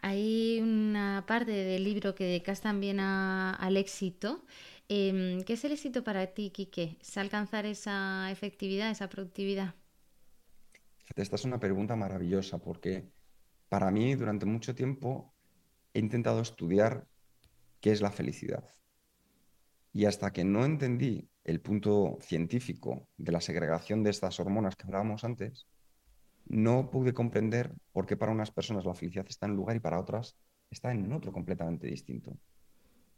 [0.01, 4.45] Hay una parte del libro que dedicas también al éxito.
[4.89, 6.97] Em, ¿Qué es el éxito para ti, Quique?
[7.01, 9.75] ¿Es alcanzar esa efectividad, esa productividad?
[11.15, 13.11] Esta es una pregunta maravillosa porque
[13.69, 15.33] para mí durante mucho tiempo
[15.93, 17.05] he intentado estudiar
[17.81, 18.63] qué es la felicidad.
[19.91, 24.85] Y hasta que no entendí el punto científico de la segregación de estas hormonas que
[24.85, 25.67] hablábamos antes,
[26.45, 29.79] no pude comprender por qué para unas personas la felicidad está en un lugar y
[29.79, 30.37] para otras
[30.69, 32.37] está en otro completamente distinto.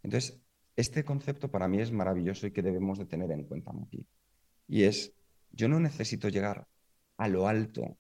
[0.02, 0.42] Entonces,
[0.80, 4.08] este concepto para mí es maravilloso y que debemos de tener en cuenta aquí.
[4.66, 5.14] Y es,
[5.52, 6.70] yo no necesito llegar
[7.18, 7.98] a lo alto,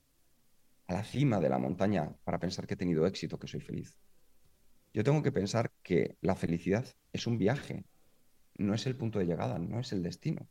[0.87, 3.97] a la cima de la montaña para pensar que he tenido éxito, que soy feliz.
[4.93, 7.83] Yo tengo que pensar que la felicidad es un viaje,
[8.57, 10.47] no es el punto de llegada, no es el destino.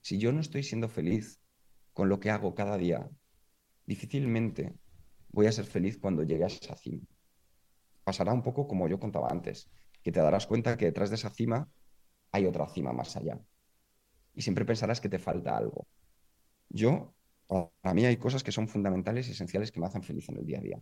[0.00, 1.40] Si yo no estoy siendo feliz
[1.92, 3.06] con lo que hago cada día,
[3.84, 4.78] difícilmente
[5.28, 7.04] voy a ser feliz cuando llegue a esa cima.
[8.02, 9.68] Pasará un poco como yo contaba antes,
[10.08, 11.68] que te darás cuenta que detrás de esa cima
[12.32, 13.38] hay otra cima más allá.
[14.34, 15.86] y siempre pensarás que te falta algo.
[16.70, 17.14] Yo,
[17.82, 20.46] para mí hay cosas que son fundamentales y esenciales que me hacen feliz en el
[20.46, 20.80] día a día.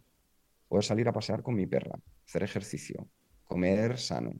[0.68, 3.08] Poder salir a pasear con mi perra, hacer ejercicio,
[3.44, 4.32] comer sano,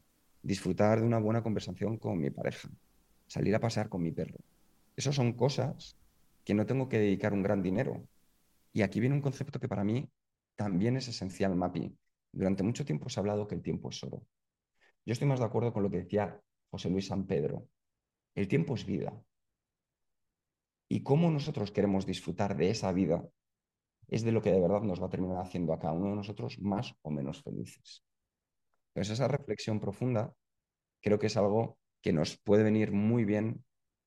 [0.42, 2.68] disfrutar de una buena conversación con mi pareja,
[3.28, 4.38] salir a pasear con mi perro.
[4.96, 5.96] Esas son cosas
[6.44, 8.08] que no tengo que dedicar un gran dinero.
[8.72, 10.10] Y aquí viene un concepto que para mí
[10.56, 11.96] también es esencial, Mapi.
[12.32, 14.24] Durante mucho tiempo se ha hablado que el tiempo es oro.
[15.06, 17.68] Yo estoy más de acuerdo con lo que decía José Luis San Pedro.
[18.34, 19.22] El tiempo es vida.
[20.88, 23.24] Y cómo nosotros queremos disfrutar de esa vida
[24.08, 26.16] es de lo que de verdad nos va a terminar haciendo a cada uno de
[26.16, 28.04] nosotros más o menos felices.
[28.88, 30.34] Entonces esa reflexión profunda
[31.00, 33.64] creo que es algo que nos puede venir muy bien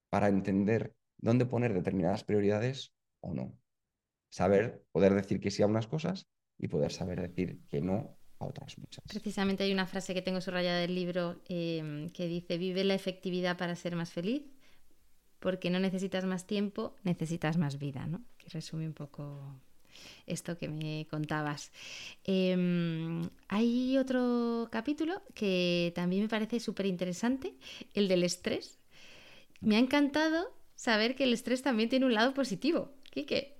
[0.09, 3.57] para entender dónde poner determinadas prioridades o no.
[4.29, 8.45] Saber, poder decir que sí a unas cosas y poder saber decir que no a
[8.45, 9.03] otras muchas.
[9.07, 13.57] Precisamente hay una frase que tengo subrayada del libro em, que dice, vive la efectividad
[13.57, 14.43] para ser más feliz,
[15.39, 18.21] porque no necesitas más tiempo, necesitas más vida, ¿no?
[18.37, 19.59] Que resume un poco
[20.25, 21.71] esto que me contabas.
[22.23, 27.55] Em, hay otro capítulo que también me parece súper interesante,
[27.93, 28.79] el del estrés.
[29.61, 32.93] Me ha encantado saber que el estrés también tiene un lado positivo.
[33.11, 33.57] Quique.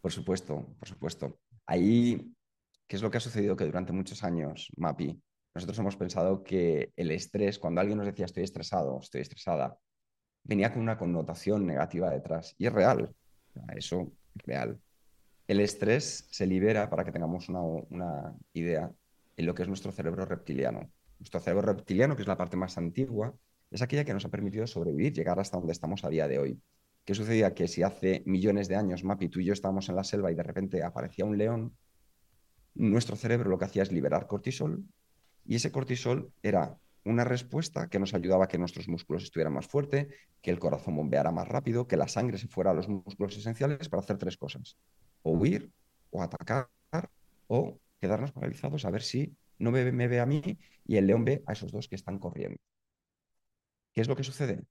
[0.00, 1.38] Por supuesto, por supuesto.
[1.66, 2.32] Ahí,
[2.90, 3.54] ¿qué es lo que ha sucedido?
[3.54, 5.22] Que durante muchos años, MAPI,
[5.54, 9.78] nosotros hemos pensado que el estrés, cuando alguien nos decía estoy estresado, estoy estresada,
[10.42, 12.56] venía con una connotación negativa detrás.
[12.58, 13.14] Y es real.
[13.76, 14.80] Eso es real.
[15.46, 18.90] El estrés se libera, para que tengamos una, una idea,
[19.36, 20.90] en lo que es nuestro cerebro reptiliano.
[21.20, 23.32] Nuestro cerebro reptiliano, que es la parte más antigua,
[23.70, 26.60] es aquella que nos ha permitido sobrevivir, llegar hasta donde estamos a día de hoy.
[27.04, 27.54] ¿Qué sucedía?
[27.54, 30.34] Que si hace millones de años, Mapi, tú y yo estábamos en la selva y
[30.34, 31.76] de repente aparecía un león,
[32.74, 34.84] nuestro cerebro lo que hacía es liberar cortisol
[35.44, 39.66] y ese cortisol era una respuesta que nos ayudaba a que nuestros músculos estuvieran más
[39.66, 40.08] fuertes,
[40.42, 43.88] que el corazón bombeara más rápido, que la sangre se fuera a los músculos esenciales
[43.88, 44.76] para hacer tres cosas.
[45.22, 45.72] O huir,
[46.10, 46.68] o atacar,
[47.46, 51.42] o quedarnos paralizados a ver si no me, ve a mí y el león ve
[51.46, 52.58] a esos dos que están corriendo.
[53.92, 54.64] ¿Qué es lo que sucede?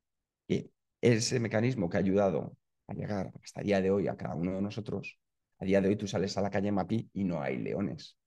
[0.48, 2.56] Que ese mecanismo que ha ayudado
[2.88, 5.20] a llegar hasta el día de hoy a cada uno de nosotros,
[5.60, 8.18] a día de hoy tú sales a la calle Mapi y no hay leones.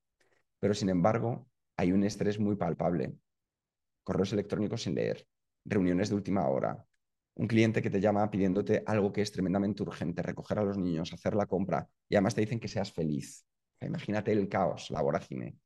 [0.59, 3.14] Pero sin embargo, hay un estrés muy palpable.
[4.05, 5.27] Correos electrónicos sin leer,
[5.64, 6.87] reuniones de última hora,
[7.35, 11.12] un cliente que te llama pidiéndote algo que es tremendamente urgente, recoger a los niños,
[11.12, 13.47] hacer la compra, y además te dicen que seas feliz.
[13.81, 15.57] imagínate el caos, la vorágine.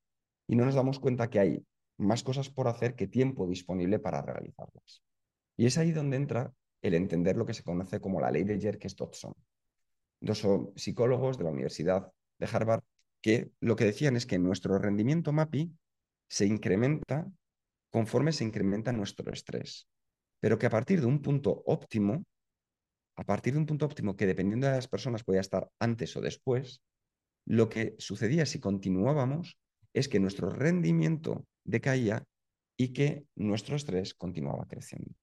[0.46, 1.66] Y no nos damos cuenta que hay
[1.98, 5.02] más cosas por hacer que tiempo disponible para realizarlas.
[5.56, 6.52] Y es ahí donde entra
[6.82, 9.34] el entender lo que se conoce como la ley de Jerkes-Dodson.
[10.20, 12.82] Dos psicólogos de la Universidad de Harvard
[13.20, 15.72] que lo que decían es que nuestro rendimiento MAPI
[16.28, 17.26] se incrementa
[17.90, 19.88] conforme se incrementa nuestro estrés,
[20.40, 22.24] pero que a partir de un punto óptimo,
[23.16, 26.20] a partir de un punto óptimo que dependiendo de las personas podía estar antes o
[26.20, 26.82] después,
[27.46, 29.58] lo que sucedía si continuábamos
[29.94, 32.24] es que nuestro rendimiento decaía
[32.76, 35.14] y que nuestro estrés continuaba creciendo.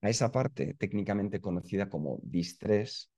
[0.00, 3.10] A esa parte técnicamente conocida como distrés,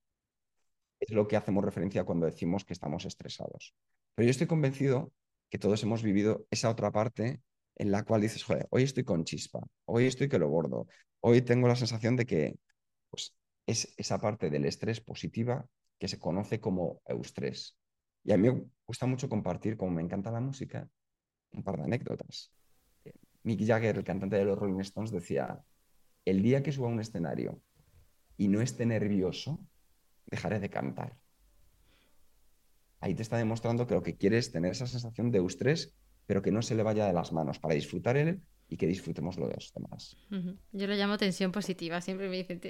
[1.00, 3.74] es lo que hacemos referencia cuando decimos que estamos estresados.
[4.14, 5.12] Pero yo estoy convencido
[5.48, 7.40] que todos hemos vivido esa otra parte
[7.76, 10.86] en la cual dices, joder, hoy estoy con chispa, hoy estoy que lo bordo,
[11.20, 12.58] hoy tengo la sensación de que
[13.08, 13.34] pues,
[13.66, 15.66] es esa parte del estrés positiva
[15.98, 17.76] que se conoce como eustrés.
[18.22, 20.88] Y a mí me gusta mucho compartir, como me encanta la música,
[21.52, 22.52] un par de anécdotas.
[23.04, 23.12] Eh,
[23.44, 25.62] Mick Jagger, el cantante de los Rolling Stones, decía,
[26.24, 27.62] el día que suba a un escenario
[28.36, 29.58] y no esté nervioso,
[30.30, 31.16] dejaré de cantar.
[33.00, 35.94] Ahí te está demostrando que lo que quiere es tener esa sensación de eustrés,
[36.26, 39.36] pero que no se le vaya de las manos para disfrutar él y que disfrutemos
[39.36, 40.16] lo de los demás.
[40.72, 42.00] Yo lo llamo tensión positiva.
[42.00, 42.60] Siempre me dicen,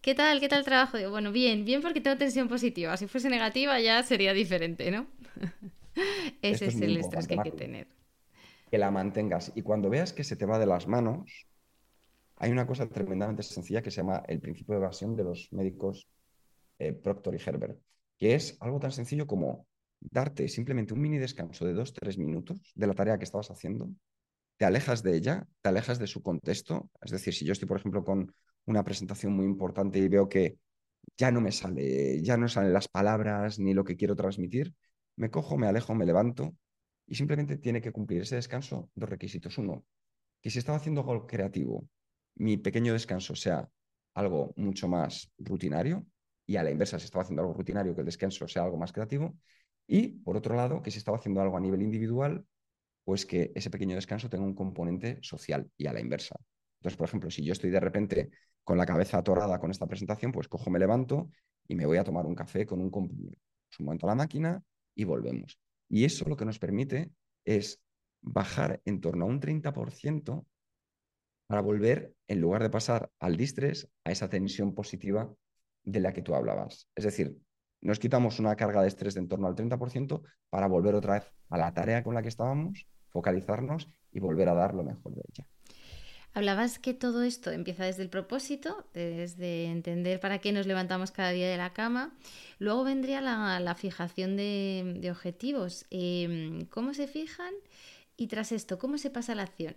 [0.00, 0.38] ¿qué tal?
[0.38, 0.96] ¿Qué tal el trabajo?
[0.96, 2.96] Digo, bueno, bien, bien porque tengo tensión positiva.
[2.96, 5.06] Si fuese negativa ya sería diferente, ¿no?
[6.42, 7.88] Ese es, el estrés que hay que tener.
[8.70, 11.46] Que la mantengas y cuando veas que se te va de las manos,
[12.36, 16.08] hay una cosa tremendamente sencilla que se llama el principio de evasión de los médicos
[16.80, 17.80] eh, Proctor y Herbert,
[18.18, 19.66] que es algo tan sencillo como
[20.00, 23.90] darte simplemente un mini descanso de dos, tres minutos de la tarea que estabas haciendo,
[24.56, 26.90] te alejas de ella, te alejas de su contexto.
[27.00, 28.34] Es decir, si yo estoy, por ejemplo, con
[28.66, 30.58] una presentación muy importante y veo que
[31.16, 34.74] ya no me sale, ya no salen las palabras ni lo que quiero transmitir,
[35.16, 36.54] me cojo, me alejo, me levanto
[37.06, 39.56] y simplemente tiene que cumplir ese descanso dos requisitos.
[39.58, 39.84] Uno,
[40.40, 41.88] que si estaba haciendo algo creativo
[42.36, 43.68] mi pequeño descanso sea
[44.14, 46.06] algo mucho más rutinario
[46.50, 48.92] y a la inversa, si estaba haciendo algo rutinario, que el descanso sea algo más
[48.92, 49.36] creativo.
[49.86, 52.44] Y por otro lado, que si estaba haciendo algo a nivel individual,
[53.04, 56.34] pues que ese pequeño descanso tenga un componente social y a la inversa.
[56.80, 58.30] Entonces, por ejemplo, si yo estoy de repente
[58.64, 61.30] con la cabeza atorada con esta presentación, pues cojo, me levanto
[61.68, 63.38] y me voy a tomar un café con un compañero.
[63.78, 64.60] Momento a la máquina
[64.96, 65.56] y volvemos.
[65.88, 67.12] Y eso lo que nos permite
[67.44, 67.80] es
[68.22, 70.44] bajar en torno a un 30%
[71.46, 75.32] para volver, en lugar de pasar al distrés, a esa tensión positiva
[75.84, 76.88] de la que tú hablabas.
[76.94, 77.36] Es decir,
[77.80, 81.32] nos quitamos una carga de estrés de en torno al 30% para volver otra vez
[81.48, 85.22] a la tarea con la que estábamos, focalizarnos y volver a dar lo mejor de
[85.28, 85.46] ella.
[86.32, 91.30] Hablabas que todo esto empieza desde el propósito, desde entender para qué nos levantamos cada
[91.30, 92.16] día de la cama.
[92.60, 95.86] Luego vendría la, fijación de, objetivos.
[95.90, 97.52] Em, ¿Cómo se fijan?
[98.16, 99.76] Y tras esto, ¿cómo se pasa a la acción?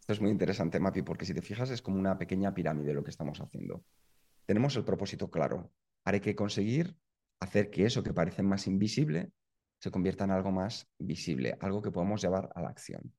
[0.00, 3.04] Esto es muy interesante, Mapi, porque si te fijas es como una pequeña pirámide lo
[3.04, 3.84] que estamos haciendo.
[4.48, 5.70] Tenemos el propósito claro.
[6.06, 6.96] Hay que conseguir
[7.38, 9.30] hacer que eso que parece más invisible
[9.78, 13.14] se convierta en algo más visible, algo que podamos llevar a la acción.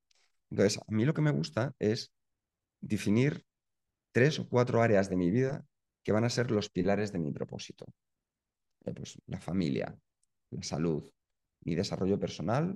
[0.50, 2.12] Entonces, a mí lo que me gusta es
[2.82, 3.46] definir
[4.12, 5.64] tres o cuatro áreas de mi vida
[6.04, 7.86] que van a ser los pilares de mi propósito.
[8.86, 9.96] Eh, pues la familia,
[10.50, 11.08] la salud,
[11.62, 12.76] mi desarrollo personal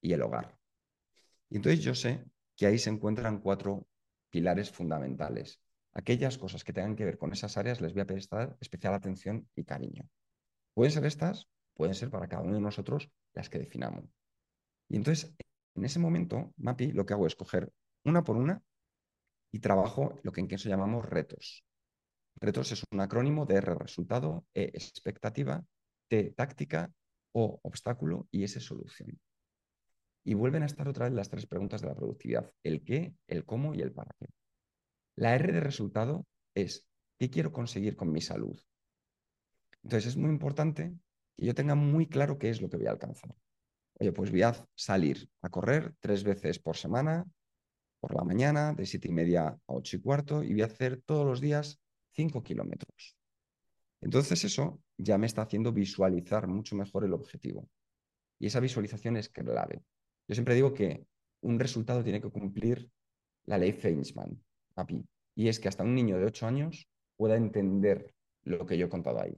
[0.00, 0.58] y el hogar.
[1.48, 2.24] Y entonces yo sé
[2.56, 3.86] que ahí se encuentran cuatro
[4.30, 5.60] pilares fundamentales.
[5.94, 9.48] Aquellas cosas que tengan que ver con esas áreas les voy a prestar especial atención
[9.54, 10.08] y cariño.
[10.74, 14.04] Pueden ser estas, pueden ser para cada uno de nosotros las que definamos.
[14.88, 15.34] Y entonces
[15.76, 17.72] en ese momento, MAPI, lo que hago es coger
[18.04, 18.62] una por una
[19.52, 21.64] y trabajo lo que en queso llamamos retos.
[22.36, 25.64] Retos es un acrónimo de R resultado, E expectativa,
[26.08, 26.92] T táctica,
[27.32, 29.18] O obstáculo y S solución.
[30.24, 33.44] Y vuelven a estar otra vez las tres preguntas de la productividad, el qué, el
[33.44, 34.26] cómo y el para qué.
[35.16, 36.86] La R de resultado es,
[37.18, 38.58] ¿qué quiero conseguir con mi salud?
[39.82, 40.94] Entonces es muy importante
[41.36, 43.34] que yo tenga muy claro qué es lo que voy a alcanzar.
[44.00, 47.24] Oye, pues voy a salir a correr tres veces por semana,
[48.00, 51.02] por la mañana, de siete y media a ocho y cuarto, y voy a hacer
[51.02, 51.80] todos los días
[52.12, 53.16] cinco kilómetros.
[54.00, 57.68] Entonces eso ya me está haciendo visualizar mucho mejor el objetivo.
[58.38, 59.82] Y esa visualización es clave.
[60.26, 61.06] Yo siempre digo que
[61.40, 62.90] un resultado tiene que cumplir
[63.46, 64.42] la ley Feynman,
[65.34, 68.12] Y es que hasta un niño de ocho años pueda entender
[68.44, 69.36] lo que yo he contado ahí.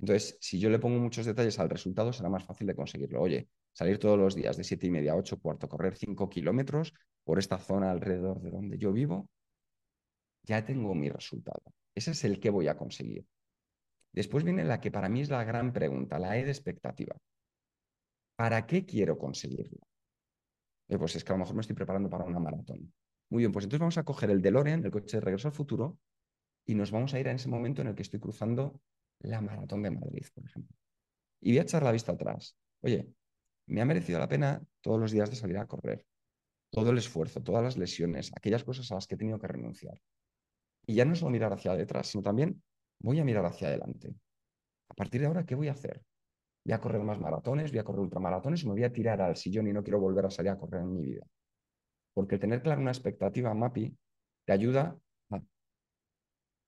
[0.00, 3.20] Entonces, si yo le pongo muchos detalles al resultado, será más fácil de conseguirlo.
[3.20, 6.94] Oye, salir todos los días de siete y media a ocho cuarto, correr cinco kilómetros
[7.24, 9.28] por esta zona alrededor de donde yo vivo,
[10.44, 11.62] ya tengo mi resultado.
[11.94, 13.26] Ese es el que voy a conseguir.
[14.12, 17.16] Después viene la que para mí es la gran pregunta, la E de expectativa.
[18.36, 19.80] ¿Para qué quiero conseguirlo?
[20.88, 22.92] Eh, pues es que a lo mejor me estoy preparando para una maratón.
[23.30, 25.98] Muy bien, pues entonces vamos a coger el DeLorean, el coche de regreso al futuro,
[26.64, 28.80] y nos vamos a ir a ese momento en el que estoy cruzando
[29.20, 30.76] la maratón de Madrid, por ejemplo.
[31.40, 32.56] Y voy a echar la vista atrás.
[32.80, 33.12] Oye,
[33.66, 36.06] me ha merecido la pena todos los días de salir a correr,
[36.70, 40.00] todo el esfuerzo, todas las lesiones, aquellas cosas a las que he tenido que renunciar.
[40.86, 42.62] Y ya no solo mirar hacia detrás, sino también
[42.98, 44.14] voy a mirar hacia adelante.
[44.88, 46.02] A partir de ahora, ¿qué voy a hacer?
[46.64, 49.36] Voy a correr más maratones, voy a correr ultramaratones o me voy a tirar al
[49.36, 51.26] sillón y no quiero volver a salir a correr en mi vida.
[52.18, 53.96] Porque el tener clara una expectativa, MAPI,
[54.44, 54.98] te ayuda
[55.30, 55.40] a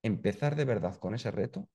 [0.05, 1.69] empezar de verdad con ese reto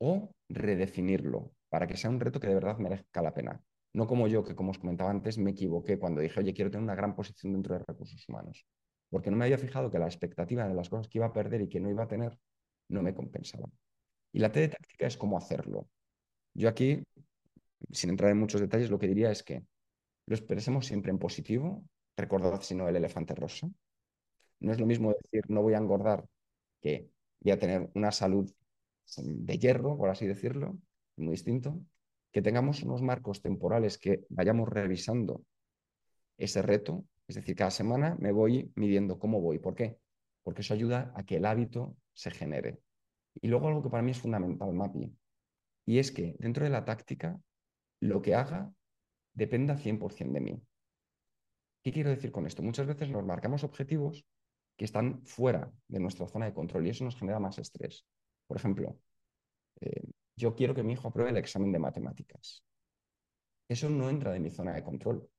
[0.00, 3.62] o redefinirlo para que sea un reto que de verdad merezca la pena.
[3.92, 6.84] No como yo, que como os comentaba antes, me equivoqué cuando dije, oye, quiero tener
[6.84, 8.66] una gran posición dentro de recursos humanos,
[9.10, 11.60] porque no me había fijado que la expectativa de las cosas que iba a perder
[11.60, 12.38] y que no iba a tener
[12.88, 13.68] no me compensaba.
[14.32, 15.86] Y la T de táctica es cómo hacerlo.
[16.54, 17.02] Yo aquí,
[17.90, 19.66] sin entrar en muchos detalles, lo que diría es que
[20.24, 21.84] lo expresemos siempre en positivo,
[22.16, 23.70] recordad si no el elefante rosa.
[24.60, 26.26] No es lo mismo decir no voy a engordar
[26.80, 28.50] que voy a tener una salud
[29.16, 30.78] de hierro, por así decirlo,
[31.16, 31.80] muy distinto
[32.36, 35.42] que tengamos unos marcos temporales que vayamos revisando
[36.36, 39.58] ese reto, es decir, cada semana me voy midiendo cómo voy.
[39.58, 39.96] ¿Por qué?
[40.42, 42.78] Porque eso ayuda a que el hábito se genere.
[43.40, 45.16] Y luego algo que para mí es fundamental, Mapi,
[45.86, 47.40] y es que dentro de la táctica,
[48.00, 48.70] lo que haga
[49.32, 50.62] dependa 100% de mí.
[51.86, 52.64] ¿Qué quiero decir con esto?
[52.64, 54.26] Muchas veces nos marcamos objetivos
[54.76, 58.04] que están fuera de nuestra zona de control y eso nos genera más estrés.
[58.48, 58.98] Por ejemplo,
[59.80, 60.02] eh,
[60.34, 62.64] yo quiero que mi hijo apruebe el examen de matemáticas.
[63.68, 65.30] Eso no entra de mi zona de control.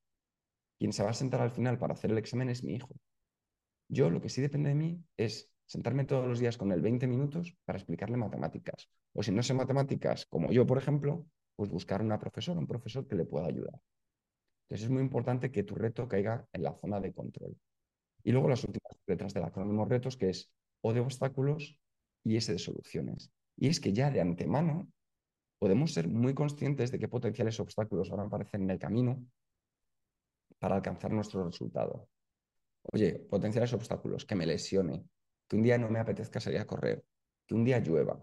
[0.78, 2.94] Quien se va a sentar al final para hacer el examen es mi hijo.
[3.90, 7.06] Yo lo que sí depende de mí es sentarme todos los días con él 20
[7.06, 8.88] minutos para explicarle matemáticas.
[9.12, 13.06] O si no sé matemáticas, como yo, por ejemplo, pues buscar una profesora, un profesor
[13.06, 13.78] que le pueda ayudar.
[14.68, 17.56] Entonces es muy importante que tu reto caiga en la zona de control.
[18.22, 20.52] Y luego las últimas letras del acrónimo retos, que es
[20.82, 21.78] O de obstáculos
[22.22, 23.32] y S de soluciones.
[23.56, 24.88] Y es que ya de antemano
[25.58, 29.24] podemos ser muy conscientes de qué potenciales obstáculos ahora aparecen en el camino
[30.58, 32.08] para alcanzar nuestro resultado.
[32.92, 35.04] Oye, potenciales obstáculos, que me lesione,
[35.48, 37.02] que un día no me apetezca salir a correr,
[37.46, 38.22] que un día llueva.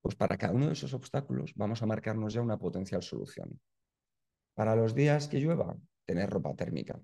[0.00, 3.60] Pues para cada uno de esos obstáculos vamos a marcarnos ya una potencial solución.
[4.60, 7.00] Para los días que llueva, tener ropa térmica.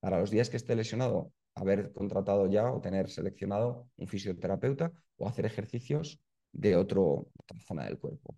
[0.00, 5.26] Para los días que esté lesionado, haber contratado ya o tener seleccionado un fisioterapeuta o
[5.26, 6.20] hacer ejercicios
[6.52, 8.36] de otro, otra zona del cuerpo.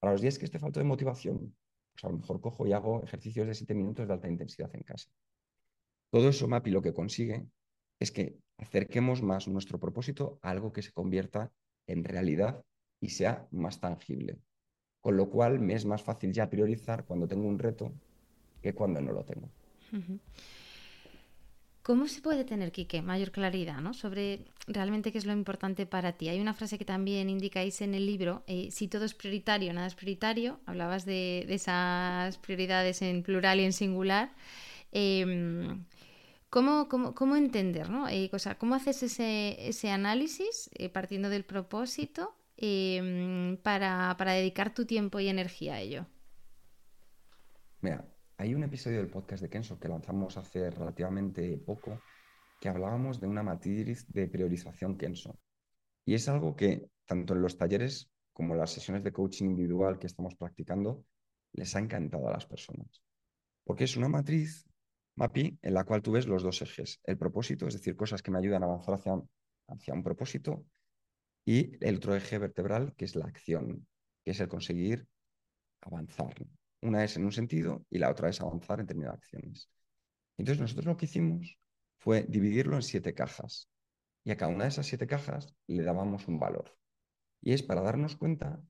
[0.00, 1.54] Para los días que esté falto de motivación,
[1.92, 4.82] pues a lo mejor cojo y hago ejercicios de 7 minutos de alta intensidad en
[4.82, 5.08] casa.
[6.10, 7.46] Todo eso, MAPI, lo que consigue
[8.00, 11.52] es que acerquemos más nuestro propósito a algo que se convierta
[11.86, 12.64] en realidad
[13.00, 14.40] y sea más tangible.
[15.00, 17.92] Con lo cual me es más fácil ya priorizar cuando tengo un reto
[18.62, 19.48] que cuando no lo tengo.
[21.82, 23.94] ¿Cómo se puede tener, Quique, mayor claridad ¿no?
[23.94, 26.28] sobre realmente qué es lo importante para ti?
[26.28, 29.86] Hay una frase que también indicáis en el libro, eh, si todo es prioritario, nada
[29.86, 30.60] es prioritario.
[30.66, 34.30] Hablabas de, esas prioridades en plural y en singular.
[34.92, 35.84] Em,
[36.50, 37.88] ¿cómo, cómo, entender?
[37.88, 38.08] ¿no?
[38.08, 45.18] Eh, ¿Cómo haces ese, ese análisis eh, partiendo del propósito em, para, dedicar tu tiempo
[45.20, 46.06] y energía a ello?
[47.80, 48.06] Mira,
[48.36, 52.00] hay un episodio del podcast de Kenso que lanzamos hace relativamente poco
[52.60, 55.38] que hablábamos de una matriz de priorización Kenso.
[56.04, 59.98] Y es algo que tanto en los talleres como en las sesiones de coaching individual
[59.98, 61.04] que estamos practicando
[61.52, 63.02] les ha encantado a las personas.
[63.64, 64.66] Porque es una matriz,
[65.16, 67.00] MAPI, en la cual tú ves los dos ejes.
[67.04, 70.64] El propósito, es decir, cosas que me ayudan a avanzar hacia un propósito,
[71.44, 73.86] y el otro eje vertebral, que es la acción,
[74.24, 75.06] que es el conseguir
[75.80, 76.34] avanzar.
[76.82, 79.70] Una es en un sentido y la otra es avanzar en términos de acciones.
[80.36, 81.58] Entonces nosotros lo que hicimos
[81.98, 83.68] fue dividirlo en siete cajas
[84.24, 86.76] y a cada una de esas siete cajas le dábamos un valor.
[87.42, 88.62] Y es para darnos cuenta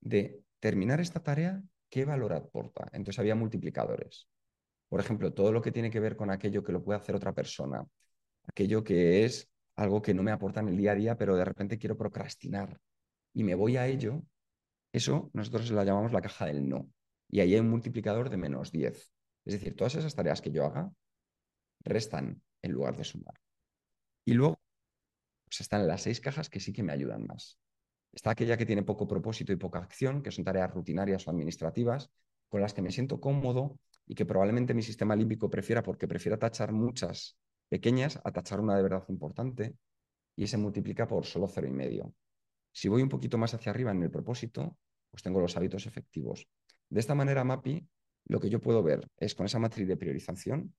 [0.00, 2.88] de terminar esta tarea, qué valor aporta.
[2.92, 4.28] Entonces había multiplicadores.
[4.88, 7.32] Por ejemplo, todo lo que tiene que ver con aquello que lo puede hacer otra
[7.32, 7.84] persona,
[8.46, 11.44] aquello que es algo que no me aporta en el día a día, pero de
[11.44, 12.80] repente quiero procrastinar
[13.32, 14.22] y me voy a ello,
[14.92, 16.88] eso nosotros la llamamos la caja del no
[17.28, 19.10] y ahí hay un multiplicador de menos 10.
[19.44, 20.92] Es decir, todas esas tareas que yo haga
[21.80, 23.34] restan en lugar de sumar.
[24.24, 24.60] Y luego
[25.46, 27.58] pues están las seis cajas que sí que me ayudan más.
[28.12, 32.10] Está aquella que tiene poco propósito y poca acción, que son tareas rutinarias o administrativas,
[32.48, 36.38] con las que me siento cómodo y que probablemente mi sistema límbico prefiera porque prefiera
[36.38, 37.36] tachar muchas
[37.74, 39.74] pequeñas a tachar una de verdad importante
[40.36, 42.14] y se multiplica por solo cero y medio.
[42.70, 44.78] Si voy un poquito más hacia arriba en el propósito,
[45.10, 46.46] pues tengo los hábitos efectivos.
[46.88, 47.84] De esta manera, MAPI,
[48.26, 50.72] lo que yo puedo ver es con esa matriz de priorización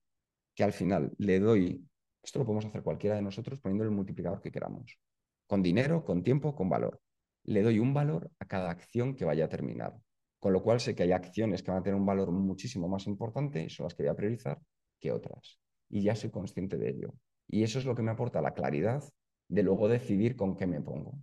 [0.54, 1.86] que al final le doy,
[2.22, 4.98] esto lo podemos hacer cualquiera de nosotros poniendo el multiplicador que queramos,
[5.46, 7.02] con dinero, con tiempo, con valor.
[7.44, 9.94] Le doy un valor a cada acción que vaya a terminar.
[10.40, 13.06] Con lo cual sé que hay acciones que van a tener un valor muchísimo más
[13.06, 14.58] importante y son las que voy a priorizar
[14.98, 15.60] que otras.
[15.88, 17.14] Y ya soy consciente de ello.
[17.48, 19.04] Y eso es lo que me aporta la claridad
[19.48, 21.18] de luego decidir con qué me pongo.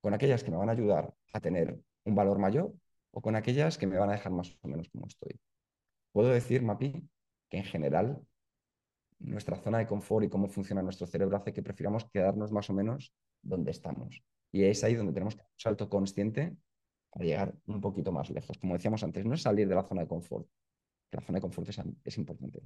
[0.00, 2.74] Con aquellas que me van a ayudar a tener un valor mayor
[3.10, 5.40] o con aquellas que me van a dejar más o menos como estoy.
[6.12, 7.08] Puedo decir, Mapi,
[7.48, 8.20] que en general
[9.18, 12.74] nuestra zona de confort y cómo funciona nuestro cerebro hace que prefiramos quedarnos más o
[12.74, 14.22] menos donde estamos.
[14.52, 16.56] Y es ahí donde tenemos que hacer un salto consciente
[17.10, 18.58] para llegar un poquito más lejos.
[18.58, 20.46] Como decíamos antes, no es salir de la zona de confort,
[21.12, 22.62] la zona de confort es, es importante,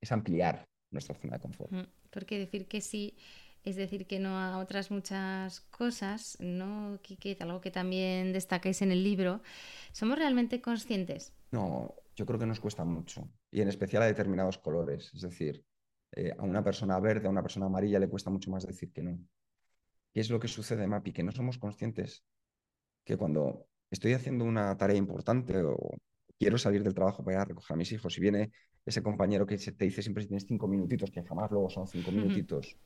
[0.00, 1.72] es ampliar nuestra zona de confort.
[1.72, 3.16] Mm, porque decir que sí
[3.66, 7.36] es decir que no a otras muchas cosas, ¿no, Kike?
[7.40, 9.42] Algo que también destacáis en el libro.
[9.90, 11.32] ¿Somos realmente conscientes?
[11.50, 15.10] No, yo creo que nos cuesta mucho, y en especial a determinados colores.
[15.12, 15.64] Es decir,
[16.12, 19.02] eh, a una persona verde, a una persona amarilla le cuesta mucho más decir que
[19.02, 19.18] no.
[20.14, 21.12] ¿Qué es lo que sucede, Mapi?
[21.12, 22.24] Que no somos conscientes
[23.04, 25.76] que cuando estoy haciendo una tarea importante o
[26.38, 28.52] quiero salir del trabajo para ir a recoger a mis hijos y viene
[28.84, 32.12] ese compañero que te dice siempre si tienes cinco minutitos, que jamás luego son cinco
[32.12, 32.76] minutitos,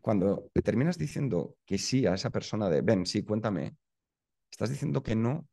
[0.00, 3.76] cuando te terminas diciendo que sí a esa persona de, ven, sí, cuéntame,
[4.50, 5.46] estás diciendo que no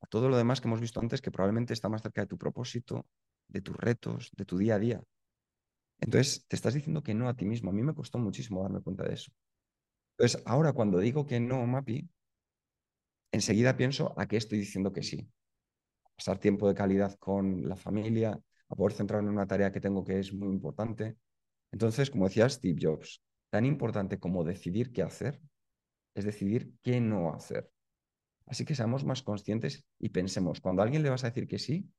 [0.00, 2.36] a todo lo demás que hemos visto antes que probablemente está más cerca de tu
[2.36, 3.06] propósito,
[3.48, 5.02] de tus retos, de tu día a día.
[6.00, 7.70] Entonces, te estás diciendo que no a ti mismo.
[7.70, 9.32] A mí me costó muchísimo darme cuenta de eso.
[10.18, 12.08] Entonces, ahora cuando digo que no, Mapi,
[13.32, 15.28] enseguida pienso a qué estoy diciendo que sí.
[16.16, 18.38] Pasar tiempo de calidad con la familia,
[18.68, 21.16] a poder centrarme en una tarea que tengo que es muy importante.
[21.70, 25.40] Entonces, como decía Steve Jobs, tan importante como decidir qué hacer
[26.14, 27.70] es decidir qué no hacer.
[28.46, 31.58] Así que seamos más conscientes y pensemos, cuando a alguien le vas a decir que
[31.58, 31.90] sí,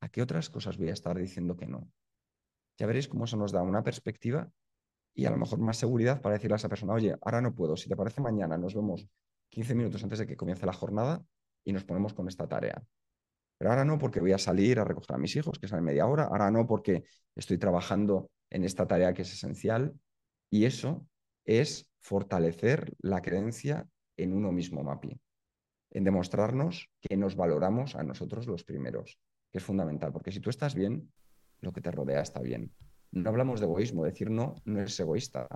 [0.00, 1.88] ¿a qué otras cosas voy a estar diciendo que no?
[2.76, 4.50] Ya veréis cómo eso nos da una perspectiva
[5.14, 7.76] y a lo mejor más seguridad para decirle a esa persona, oye, ahora no puedo,
[7.76, 9.08] si te parece mañana nos vemos
[9.48, 11.24] 15 minutos antes de que comience la jornada
[11.64, 12.82] y nos ponemos con esta tarea.
[13.58, 16.06] Pero ahora no porque voy a salir a recoger a mis hijos, que salen media
[16.06, 17.04] hora, ahora no porque
[17.34, 19.94] estoy trabajando en esta tarea que es esencial
[20.50, 21.06] y eso
[21.44, 23.86] es fortalecer la creencia
[24.16, 25.18] en uno mismo, Mapi,
[25.90, 29.18] en demostrarnos que nos valoramos a nosotros los primeros,
[29.50, 31.12] que es fundamental, porque si tú estás bien,
[31.60, 32.72] lo que te rodea está bien.
[33.12, 35.48] No hablamos de egoísmo, decir no no es egoísta,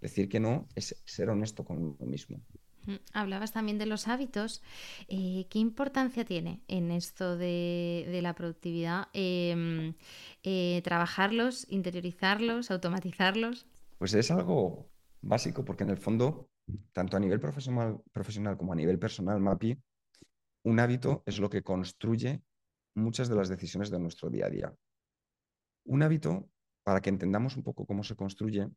[0.00, 2.40] decir que no es ser honesto con uno mismo.
[2.86, 4.62] Mm, hablabas también de los hábitos.
[5.08, 9.08] Eh, ¿Qué importancia tiene en esto de, la productividad?
[9.12, 9.94] Em,
[10.42, 13.66] eh, ¿Trabajarlos, interiorizarlos, automatizarlos?
[13.98, 14.88] Pues es algo
[15.20, 16.50] básico porque en el fondo,
[16.92, 19.78] tanto a nivel profesional, profesional como a nivel personal, MAPI,
[20.64, 22.42] un hábito es lo que construye
[22.94, 24.74] muchas de las decisiones de nuestro día a día.
[25.84, 26.48] Un hábito,
[26.84, 28.68] para que entendamos un poco cómo se construye,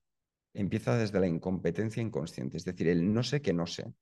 [0.55, 3.93] empieza desde la incompetencia inconsciente, es decir, el no sé que no sé.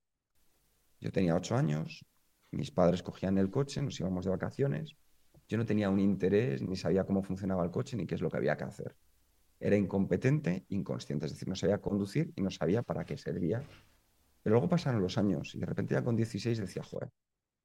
[1.00, 2.06] Yo tenía ocho años,
[2.52, 4.96] mis padres cogían el coche, nos íbamos de vacaciones,
[5.48, 8.30] yo no tenía un interés, ni sabía cómo funcionaba el coche, ni qué es lo
[8.30, 8.96] que había que hacer.
[9.60, 13.62] Era incompetente, inconsciente, es decir, no sabía conducir y no sabía para qué servía.
[14.42, 17.10] Pero luego pasaron los años y de repente ya con 16 decía, joder,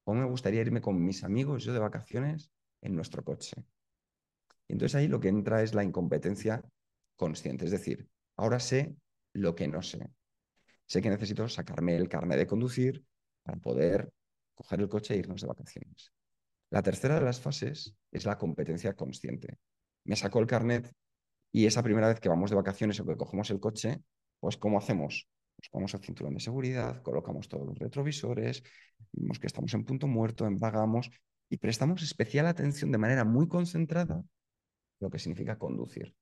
[0.02, 3.64] ¿cómo me gustaría irme con mis amigos, yo de vacaciones, en nuestro coche?
[4.66, 6.62] Y entonces ahí lo que entra es la incompetencia
[7.16, 8.08] consciente, es decir,
[8.38, 8.96] Ahora sé
[9.34, 9.98] lo que no sé.
[10.86, 13.04] Sé que necesito sacarme el carnet de conducir
[13.42, 14.12] para poder
[14.54, 16.12] coger el coche e irnos de vacaciones.
[16.70, 19.58] La tercera de las fases es la competencia consciente.
[20.04, 20.92] Me saco el carnet
[21.50, 24.02] y esa primera vez que vamos de vacaciones o que cogemos el coche,
[24.38, 25.28] pues ¿cómo hacemos?
[25.58, 28.62] Nos ponemos el cinturón de seguridad, colocamos todos los retrovisores,
[29.12, 31.10] vemos que estamos en punto muerto, embragamos
[31.50, 34.22] y prestamos especial atención de manera muy concentrada
[35.00, 36.14] lo que significa conducir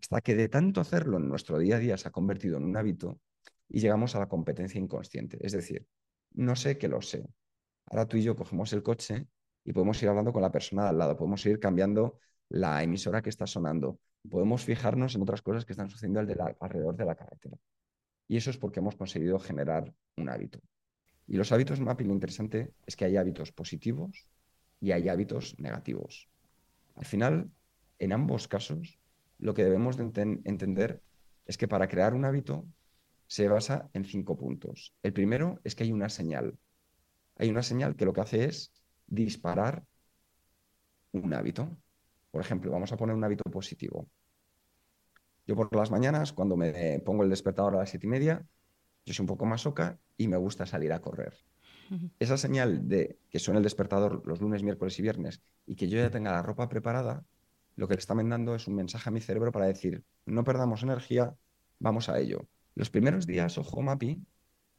[0.00, 2.76] hasta que de tanto hacerlo en nuestro día a día se ha convertido en un
[2.76, 3.20] hábito
[3.68, 5.38] y llegamos a la competencia inconsciente.
[5.40, 5.86] Es decir,
[6.34, 7.26] no sé que lo sé.
[7.86, 9.26] Ahora tú y yo cogemos el coche
[9.64, 12.18] y podemos ir hablando con la persona de al lado, podemos ir cambiando
[12.48, 17.04] la emisora que está sonando, podemos fijarnos en otras cosas que están sucediendo alrededor de
[17.04, 17.56] la carretera.
[18.28, 20.60] Y eso es porque hemos conseguido generar un hábito.
[21.26, 24.28] Y los hábitos mapping, lo interesante es que hay hábitos positivos
[24.80, 26.28] y hay hábitos negativos.
[26.94, 27.50] Al final,
[27.98, 28.98] en ambos casos,
[29.38, 30.04] lo que debemos de
[30.44, 31.02] entender
[31.44, 32.66] es que para crear un hábito
[33.26, 34.94] se basa en cinco puntos.
[35.02, 36.58] El primero es que hay una señal.
[37.36, 38.72] Hay una señal que lo que hace es
[39.06, 39.84] disparar
[41.12, 41.76] un hábito.
[42.30, 44.08] Por ejemplo, vamos a poner un hábito positivo.
[45.46, 48.44] Yo por las mañanas, cuando me pongo el despertador a las siete y media,
[49.04, 51.34] yo soy un poco más soca y me gusta salir a correr.
[52.18, 55.98] Esa señal de que suena el despertador los lunes, miércoles y viernes y que yo
[55.98, 57.24] ya tenga la ropa preparada,
[57.76, 60.82] lo que le está mandando es un mensaje a mi cerebro para decir, no perdamos
[60.82, 61.34] energía,
[61.78, 62.48] vamos a ello.
[62.74, 64.22] Los primeros días, ojo, Mapi,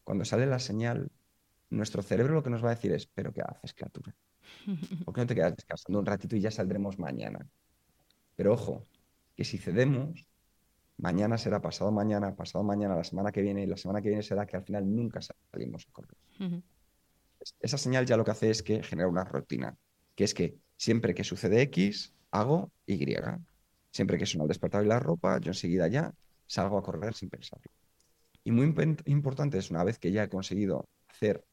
[0.04, 1.12] cuando sale la señal,
[1.70, 4.16] nuestro cerebro lo que nos va a decir es, pero ¿qué haces, criatura?
[5.06, 7.48] ¿Por qué no te quedas descansando un ratito y ya saldremos mañana?
[8.36, 8.88] Pero ojo,
[9.36, 10.28] que si cedemos,
[10.98, 14.24] mañana será pasado mañana, pasado mañana, la semana que viene, y la semana que viene
[14.24, 16.18] será que al final nunca salimos a correr.
[17.60, 19.78] Esa señal ya lo que hace es que genera una rutina,
[20.16, 23.16] que es que siempre que sucede X, hago Y.
[23.92, 26.14] Siempre que suena el despertador y la ropa, yo enseguida ya
[26.46, 27.72] salgo a correr sin pensarlo.
[28.44, 28.74] Y muy
[29.06, 31.44] importante es, una vez que ya he conseguido hacer,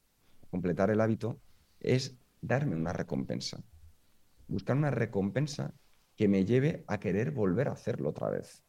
[0.50, 1.40] completar el hábito,
[1.80, 3.62] es darme una recompensa.
[4.46, 5.74] Buscar una recompensa
[6.16, 8.62] que me lleve a querer volver a hacerlo otra vez.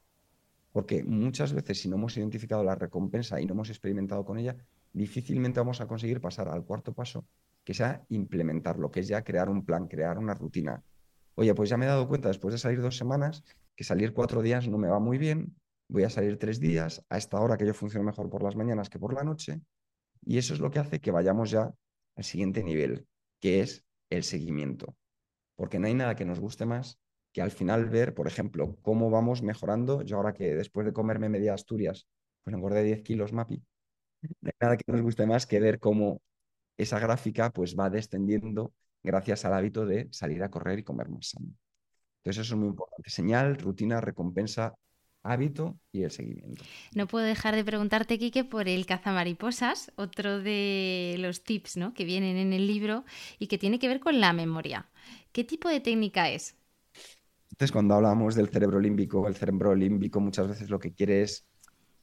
[0.72, 4.56] Porque muchas veces si no hemos identificado la recompensa y no hemos experimentado con ella,
[4.91, 7.28] difícilmente vamos a conseguir pasar al cuarto paso,
[7.64, 10.82] que sea implementar lo que es ya crear un plan, crear una rutina,
[11.36, 13.44] Oye, pues ya me he dado cuenta después de salir dos semanas
[13.76, 15.56] que salir cuatro días no me va muy bien,
[15.90, 18.90] voy a salir tres días, a esta hora que yo funciono mejor por las mañanas
[18.90, 19.62] que por la noche,
[20.26, 21.74] y eso es lo que hace que vayamos ya
[22.16, 23.06] al siguiente nivel,
[23.42, 24.96] que es el seguimiento.
[25.56, 27.00] Porque no hay nada que nos guste más
[27.36, 30.02] que al final ver, por ejemplo, cómo vamos mejorando.
[30.04, 32.08] Yo ahora que después de comerme media Asturias,
[32.42, 33.62] pues engordé 10 kilos, Mapi,
[34.22, 36.22] no hay nada que nos guste más que ver cómo
[36.78, 38.74] esa gráfica pues va descendiendo
[39.06, 41.47] gracias al hábito de salir a correr y comer más sano.
[42.18, 43.10] Entonces eso es muy importante.
[43.10, 44.76] Señal, rutina, recompensa,
[45.24, 46.64] hábito y el seguimiento.
[46.93, 51.93] No puedo dejar de preguntarte, Quique, por el cazamariposas, otro de los tips ¿no?
[51.93, 53.06] que vienen en el libro
[53.39, 54.88] y que tiene que ver con la memoria.
[55.32, 56.56] ¿Qué tipo de técnica es?
[57.51, 61.45] Entonces, cuando hablamos del cerebro límbico, el cerebro límbico muchas veces lo que quiere es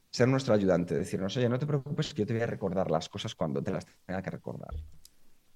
[0.09, 3.09] ser nuestro ayudante, decirnos, oye, no te preocupes, que yo te voy a recordar las
[3.09, 4.73] cosas cuando te las tenga que recordar.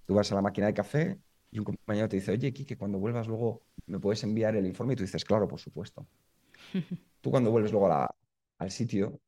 [0.06, 1.20] Tú vas a la máquina de café,
[1.52, 4.94] y un compañero te dice, oye, Kike, cuando vuelvas luego me puedes enviar el informe
[4.94, 6.08] y tú dices, claro, por supuesto.
[7.22, 9.20] tú cuando vuelves luego al sitio,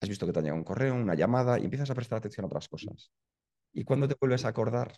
[0.00, 2.44] has visto que te ha llegado un correo, una llamada y empiezas a prestar atención
[2.44, 3.10] a otras cosas.
[3.72, 4.92] Y cuando te vuelves a acordar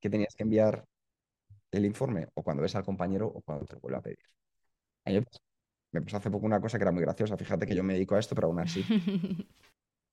[0.00, 0.84] que tenías que enviar
[1.70, 4.18] el informe, o cuando ves al compañero, o cuando te vuelve a pedir.
[5.92, 7.36] me pasó hace poco una cosa que era muy graciosa.
[7.36, 8.82] Fíjate que yo me dedico a esto, pero aún así.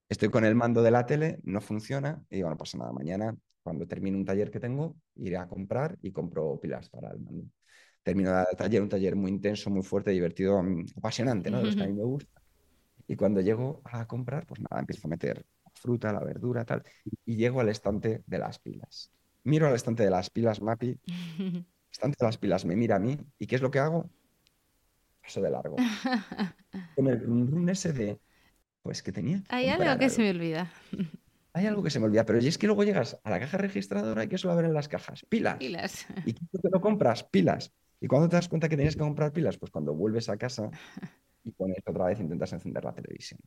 [0.08, 2.92] Estoy con el mando de la tele, no funciona y digo, no pasa nada.
[2.92, 7.20] Mañana, cuando termine un taller que tengo, iré a comprar y compro pilas para el
[7.20, 7.46] mando.
[8.04, 11.58] Termino el taller, un taller muy intenso, muy fuerte, divertido, mm, apasionante, ¿no?
[11.58, 12.40] De los que a mí me gusta.
[13.08, 16.84] Y cuando llego a comprar, pues nada, empiezo a meter la fruta, la verdura, tal,
[17.26, 19.12] y llego al estante de las pilas.
[19.44, 23.00] Miro al estante de las pilas, Mapi, el estante de las pilas me mira a
[23.00, 24.10] mí, ¿y qué es lo que hago?
[25.22, 25.76] Paso de largo.
[26.96, 28.20] Con el run ese de,
[28.86, 29.42] pues que tenía.
[29.50, 30.72] Hay algo que se me olvida.
[31.54, 34.24] Hay algo que se me olvida, pero es que luego llegas a la caja registradora
[34.24, 35.58] y que suele haber en las cajas, pilas.
[35.58, 36.06] Pilas.
[36.24, 37.24] ¿Y qué te lo compras?
[37.24, 37.74] Pilas.
[38.00, 39.58] ¿Y cuándo te das cuenta que tenías que comprar pilas?
[39.58, 40.70] Pues cuando vuelves a casa
[41.44, 43.40] y pones otra vez intentas encender la televisión.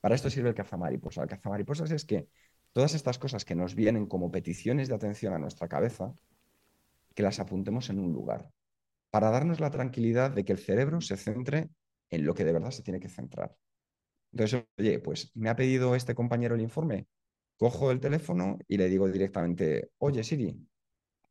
[0.00, 1.22] Para esto sirve el cazamariposas.
[1.22, 2.26] El cazamariposas es que
[2.72, 6.12] todas estas cosas que nos vienen como peticiones de atención a nuestra cabeza,
[7.14, 8.50] que las apuntemos en un lugar,
[9.12, 11.68] para darnos la tranquilidad de que el cerebro se centre
[12.10, 13.54] en lo que de verdad se tiene que centrar.
[14.32, 17.06] Entonces, oye, pues me ha pedido este compañero el informe,
[17.56, 20.58] cojo el teléfono y le digo directamente, oye Siri,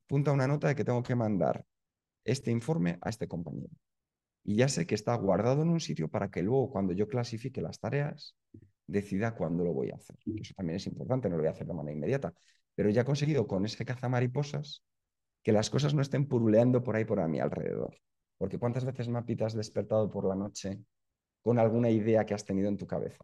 [0.05, 1.65] apunta una nota de que tengo que mandar
[2.23, 3.69] este informe a este compañero.
[4.43, 7.61] Y ya sé que está guardado en un sitio para que luego cuando yo clasifique
[7.61, 8.35] las tareas,
[8.87, 10.17] decida cuándo lo voy a hacer.
[10.39, 12.33] Eso también es importante, no lo voy a hacer de manera inmediata.
[12.75, 14.83] Pero ya he conseguido con ese cazamariposas
[15.43, 17.95] que las cosas no estén puruleando por ahí por a mi alrededor.
[18.37, 20.81] Porque ¿cuántas veces, Mapita, has despertado por la noche
[21.45, 23.23] con alguna idea que has tenido en tu cabeza?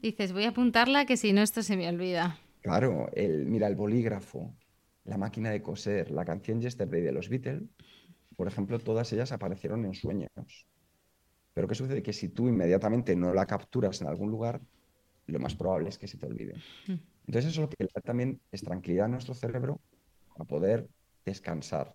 [0.00, 2.38] Dices, voy a apuntarla que si no esto se me olvida.
[2.62, 4.56] Claro, el, mira, el bolígrafo,
[5.04, 7.64] la máquina de coser, la canción Yesterday de los Beatles,
[8.34, 10.30] por ejemplo, todas ellas aparecieron en sueños.
[11.52, 12.02] Pero ¿qué sucede?
[12.02, 14.62] Que si tú inmediatamente no la capturas en algún lugar,
[15.26, 16.54] lo más probable es que se te olvide.
[17.26, 19.82] Entonces eso lo que da también es tranquilidad a nuestro cerebro
[20.38, 20.88] a poder
[21.26, 21.94] descansar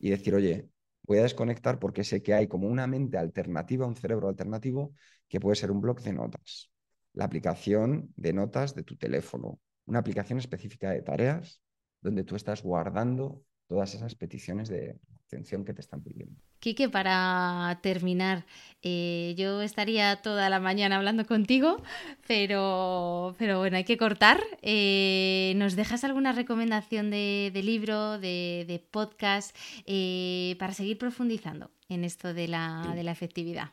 [0.00, 0.68] y decir, oye,
[1.10, 4.94] voy a desconectar porque sé que hay como una mente alternativa, un cerebro alternativo,
[5.28, 6.70] que puede ser un bloc de notas,
[7.14, 11.60] la aplicación de notas de tu teléfono, una aplicación específica de tareas
[12.00, 15.00] donde tú estás guardando todas esas peticiones de
[15.30, 16.40] atención que te están pidiendo.
[16.58, 18.44] Quique, para terminar,
[18.82, 21.82] eh, yo estaría toda la mañana hablando contigo,
[22.26, 24.42] pero, pero bueno, hay que cortar.
[24.62, 29.56] Eh, ¿Nos dejas alguna recomendación de, libro, de, podcast,
[29.86, 33.70] eh, para seguir profundizando en esto de la, de la efectividad?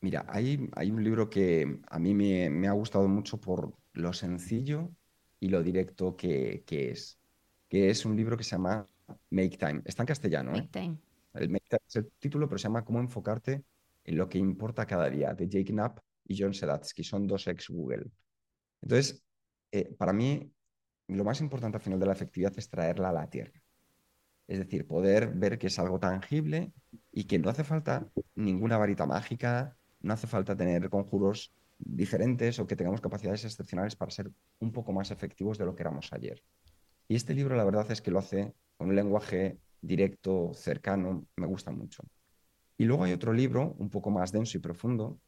[0.00, 4.12] Mira, hay, hay, un libro que a mí me, me, ha gustado mucho por lo
[4.12, 4.90] sencillo
[5.40, 7.18] y lo directo que, que es
[7.68, 8.86] que es un libro que se llama
[9.30, 9.82] Make Time.
[9.84, 10.50] Está en castellano.
[10.52, 10.60] ¿eh?
[10.60, 10.98] Make Time.
[11.34, 13.64] El Make Time es el título, pero se llama Cómo enfocarte
[14.04, 17.04] en lo que importa cada día, de Jake Knapp y John Sedatsky.
[17.04, 18.06] Son dos ex Google.
[18.80, 19.22] Entonces,
[19.70, 20.50] eh, para mí,
[21.08, 23.62] lo más importante al final de la efectividad es traerla a la tierra.
[24.46, 26.72] Es decir, poder ver que es algo tangible
[27.12, 32.66] y que no hace falta ninguna varita mágica, no hace falta tener conjuros diferentes o
[32.66, 36.42] que tengamos capacidades excepcionales para ser un poco más efectivos de lo que éramos ayer.
[37.08, 41.46] Y este libro la verdad es que lo hace con un lenguaje directo, cercano, me
[41.46, 42.02] gusta mucho.
[42.78, 45.20] Y luego hay otro libro un poco más denso y profundo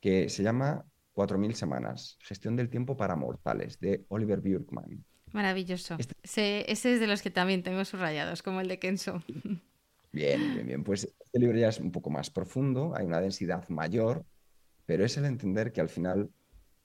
[0.00, 0.84] que se llama
[1.14, 5.04] 4.000 semanas, Gestión del tiempo para mortales, de Oliver Björkman.
[5.32, 5.96] Maravilloso.
[5.98, 9.22] Este ese es de los que también tengo subrayados, como el de Kenzo.
[10.10, 10.84] Bien, bien, bien.
[10.84, 14.24] Pues este libro ya es un poco más profundo, hay una densidad mayor,
[14.86, 16.30] pero es el entender que al final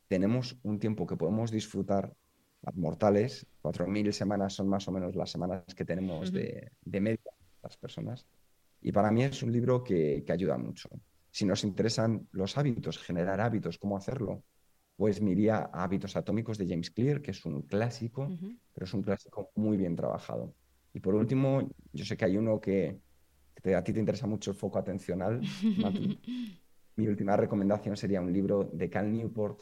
[0.09, 2.13] tenemos un tiempo que podemos disfrutar
[2.73, 7.77] mortales, 4.000 semanas son más o menos las semanas que tenemos de, de, media las
[7.77, 8.25] personas.
[8.81, 10.89] Y para mí es un libro que, ayuda mucho.
[11.31, 14.43] Si nos interesan los hábitos, generar hábitos, cómo hacerlo,
[14.95, 18.29] pues me iría a Hábitos Atómicos de James Clear, que es un clásico,
[18.73, 20.53] pero es un clásico muy bien trabajado.
[20.93, 22.99] Y por último, yo sé que hay uno que,
[23.75, 25.41] a ti te interesa mucho el foco atencional.
[26.95, 29.61] Mi última recomendación sería un libro de Cal Newport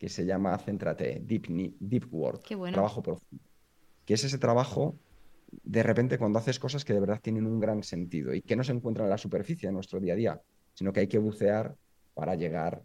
[0.00, 3.44] que se llama Céntrate, Deep, Deep Work, trabajo profundo.
[4.06, 4.98] Que es ese trabajo
[5.62, 8.64] de repente cuando haces cosas que de verdad tienen un gran sentido y que no
[8.64, 10.42] se encuentran en la superficie de nuestro día a día,
[10.72, 11.76] sino que hay que bucear
[12.14, 12.82] para llegar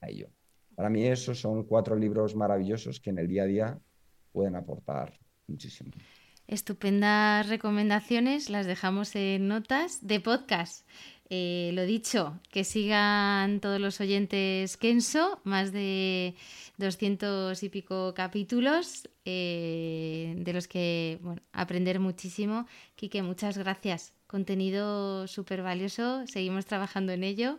[0.00, 0.30] a ello.
[0.74, 3.78] Para mí esos son cuatro libros maravillosos que en el día a día
[4.32, 5.12] pueden aportar
[5.46, 5.90] muchísimo.
[6.46, 10.86] Estupendas recomendaciones, las dejamos en notas de podcast.
[11.28, 16.36] Eh, lo dicho, que sigan todos los oyentes Kenso, más de
[16.78, 21.18] 200 y pico capítulos, eh, de los que
[21.52, 22.66] aprender muchísimo.
[22.94, 24.12] Quique, muchas gracias.
[24.28, 27.58] Contenido súper valioso, seguimos trabajando en ello.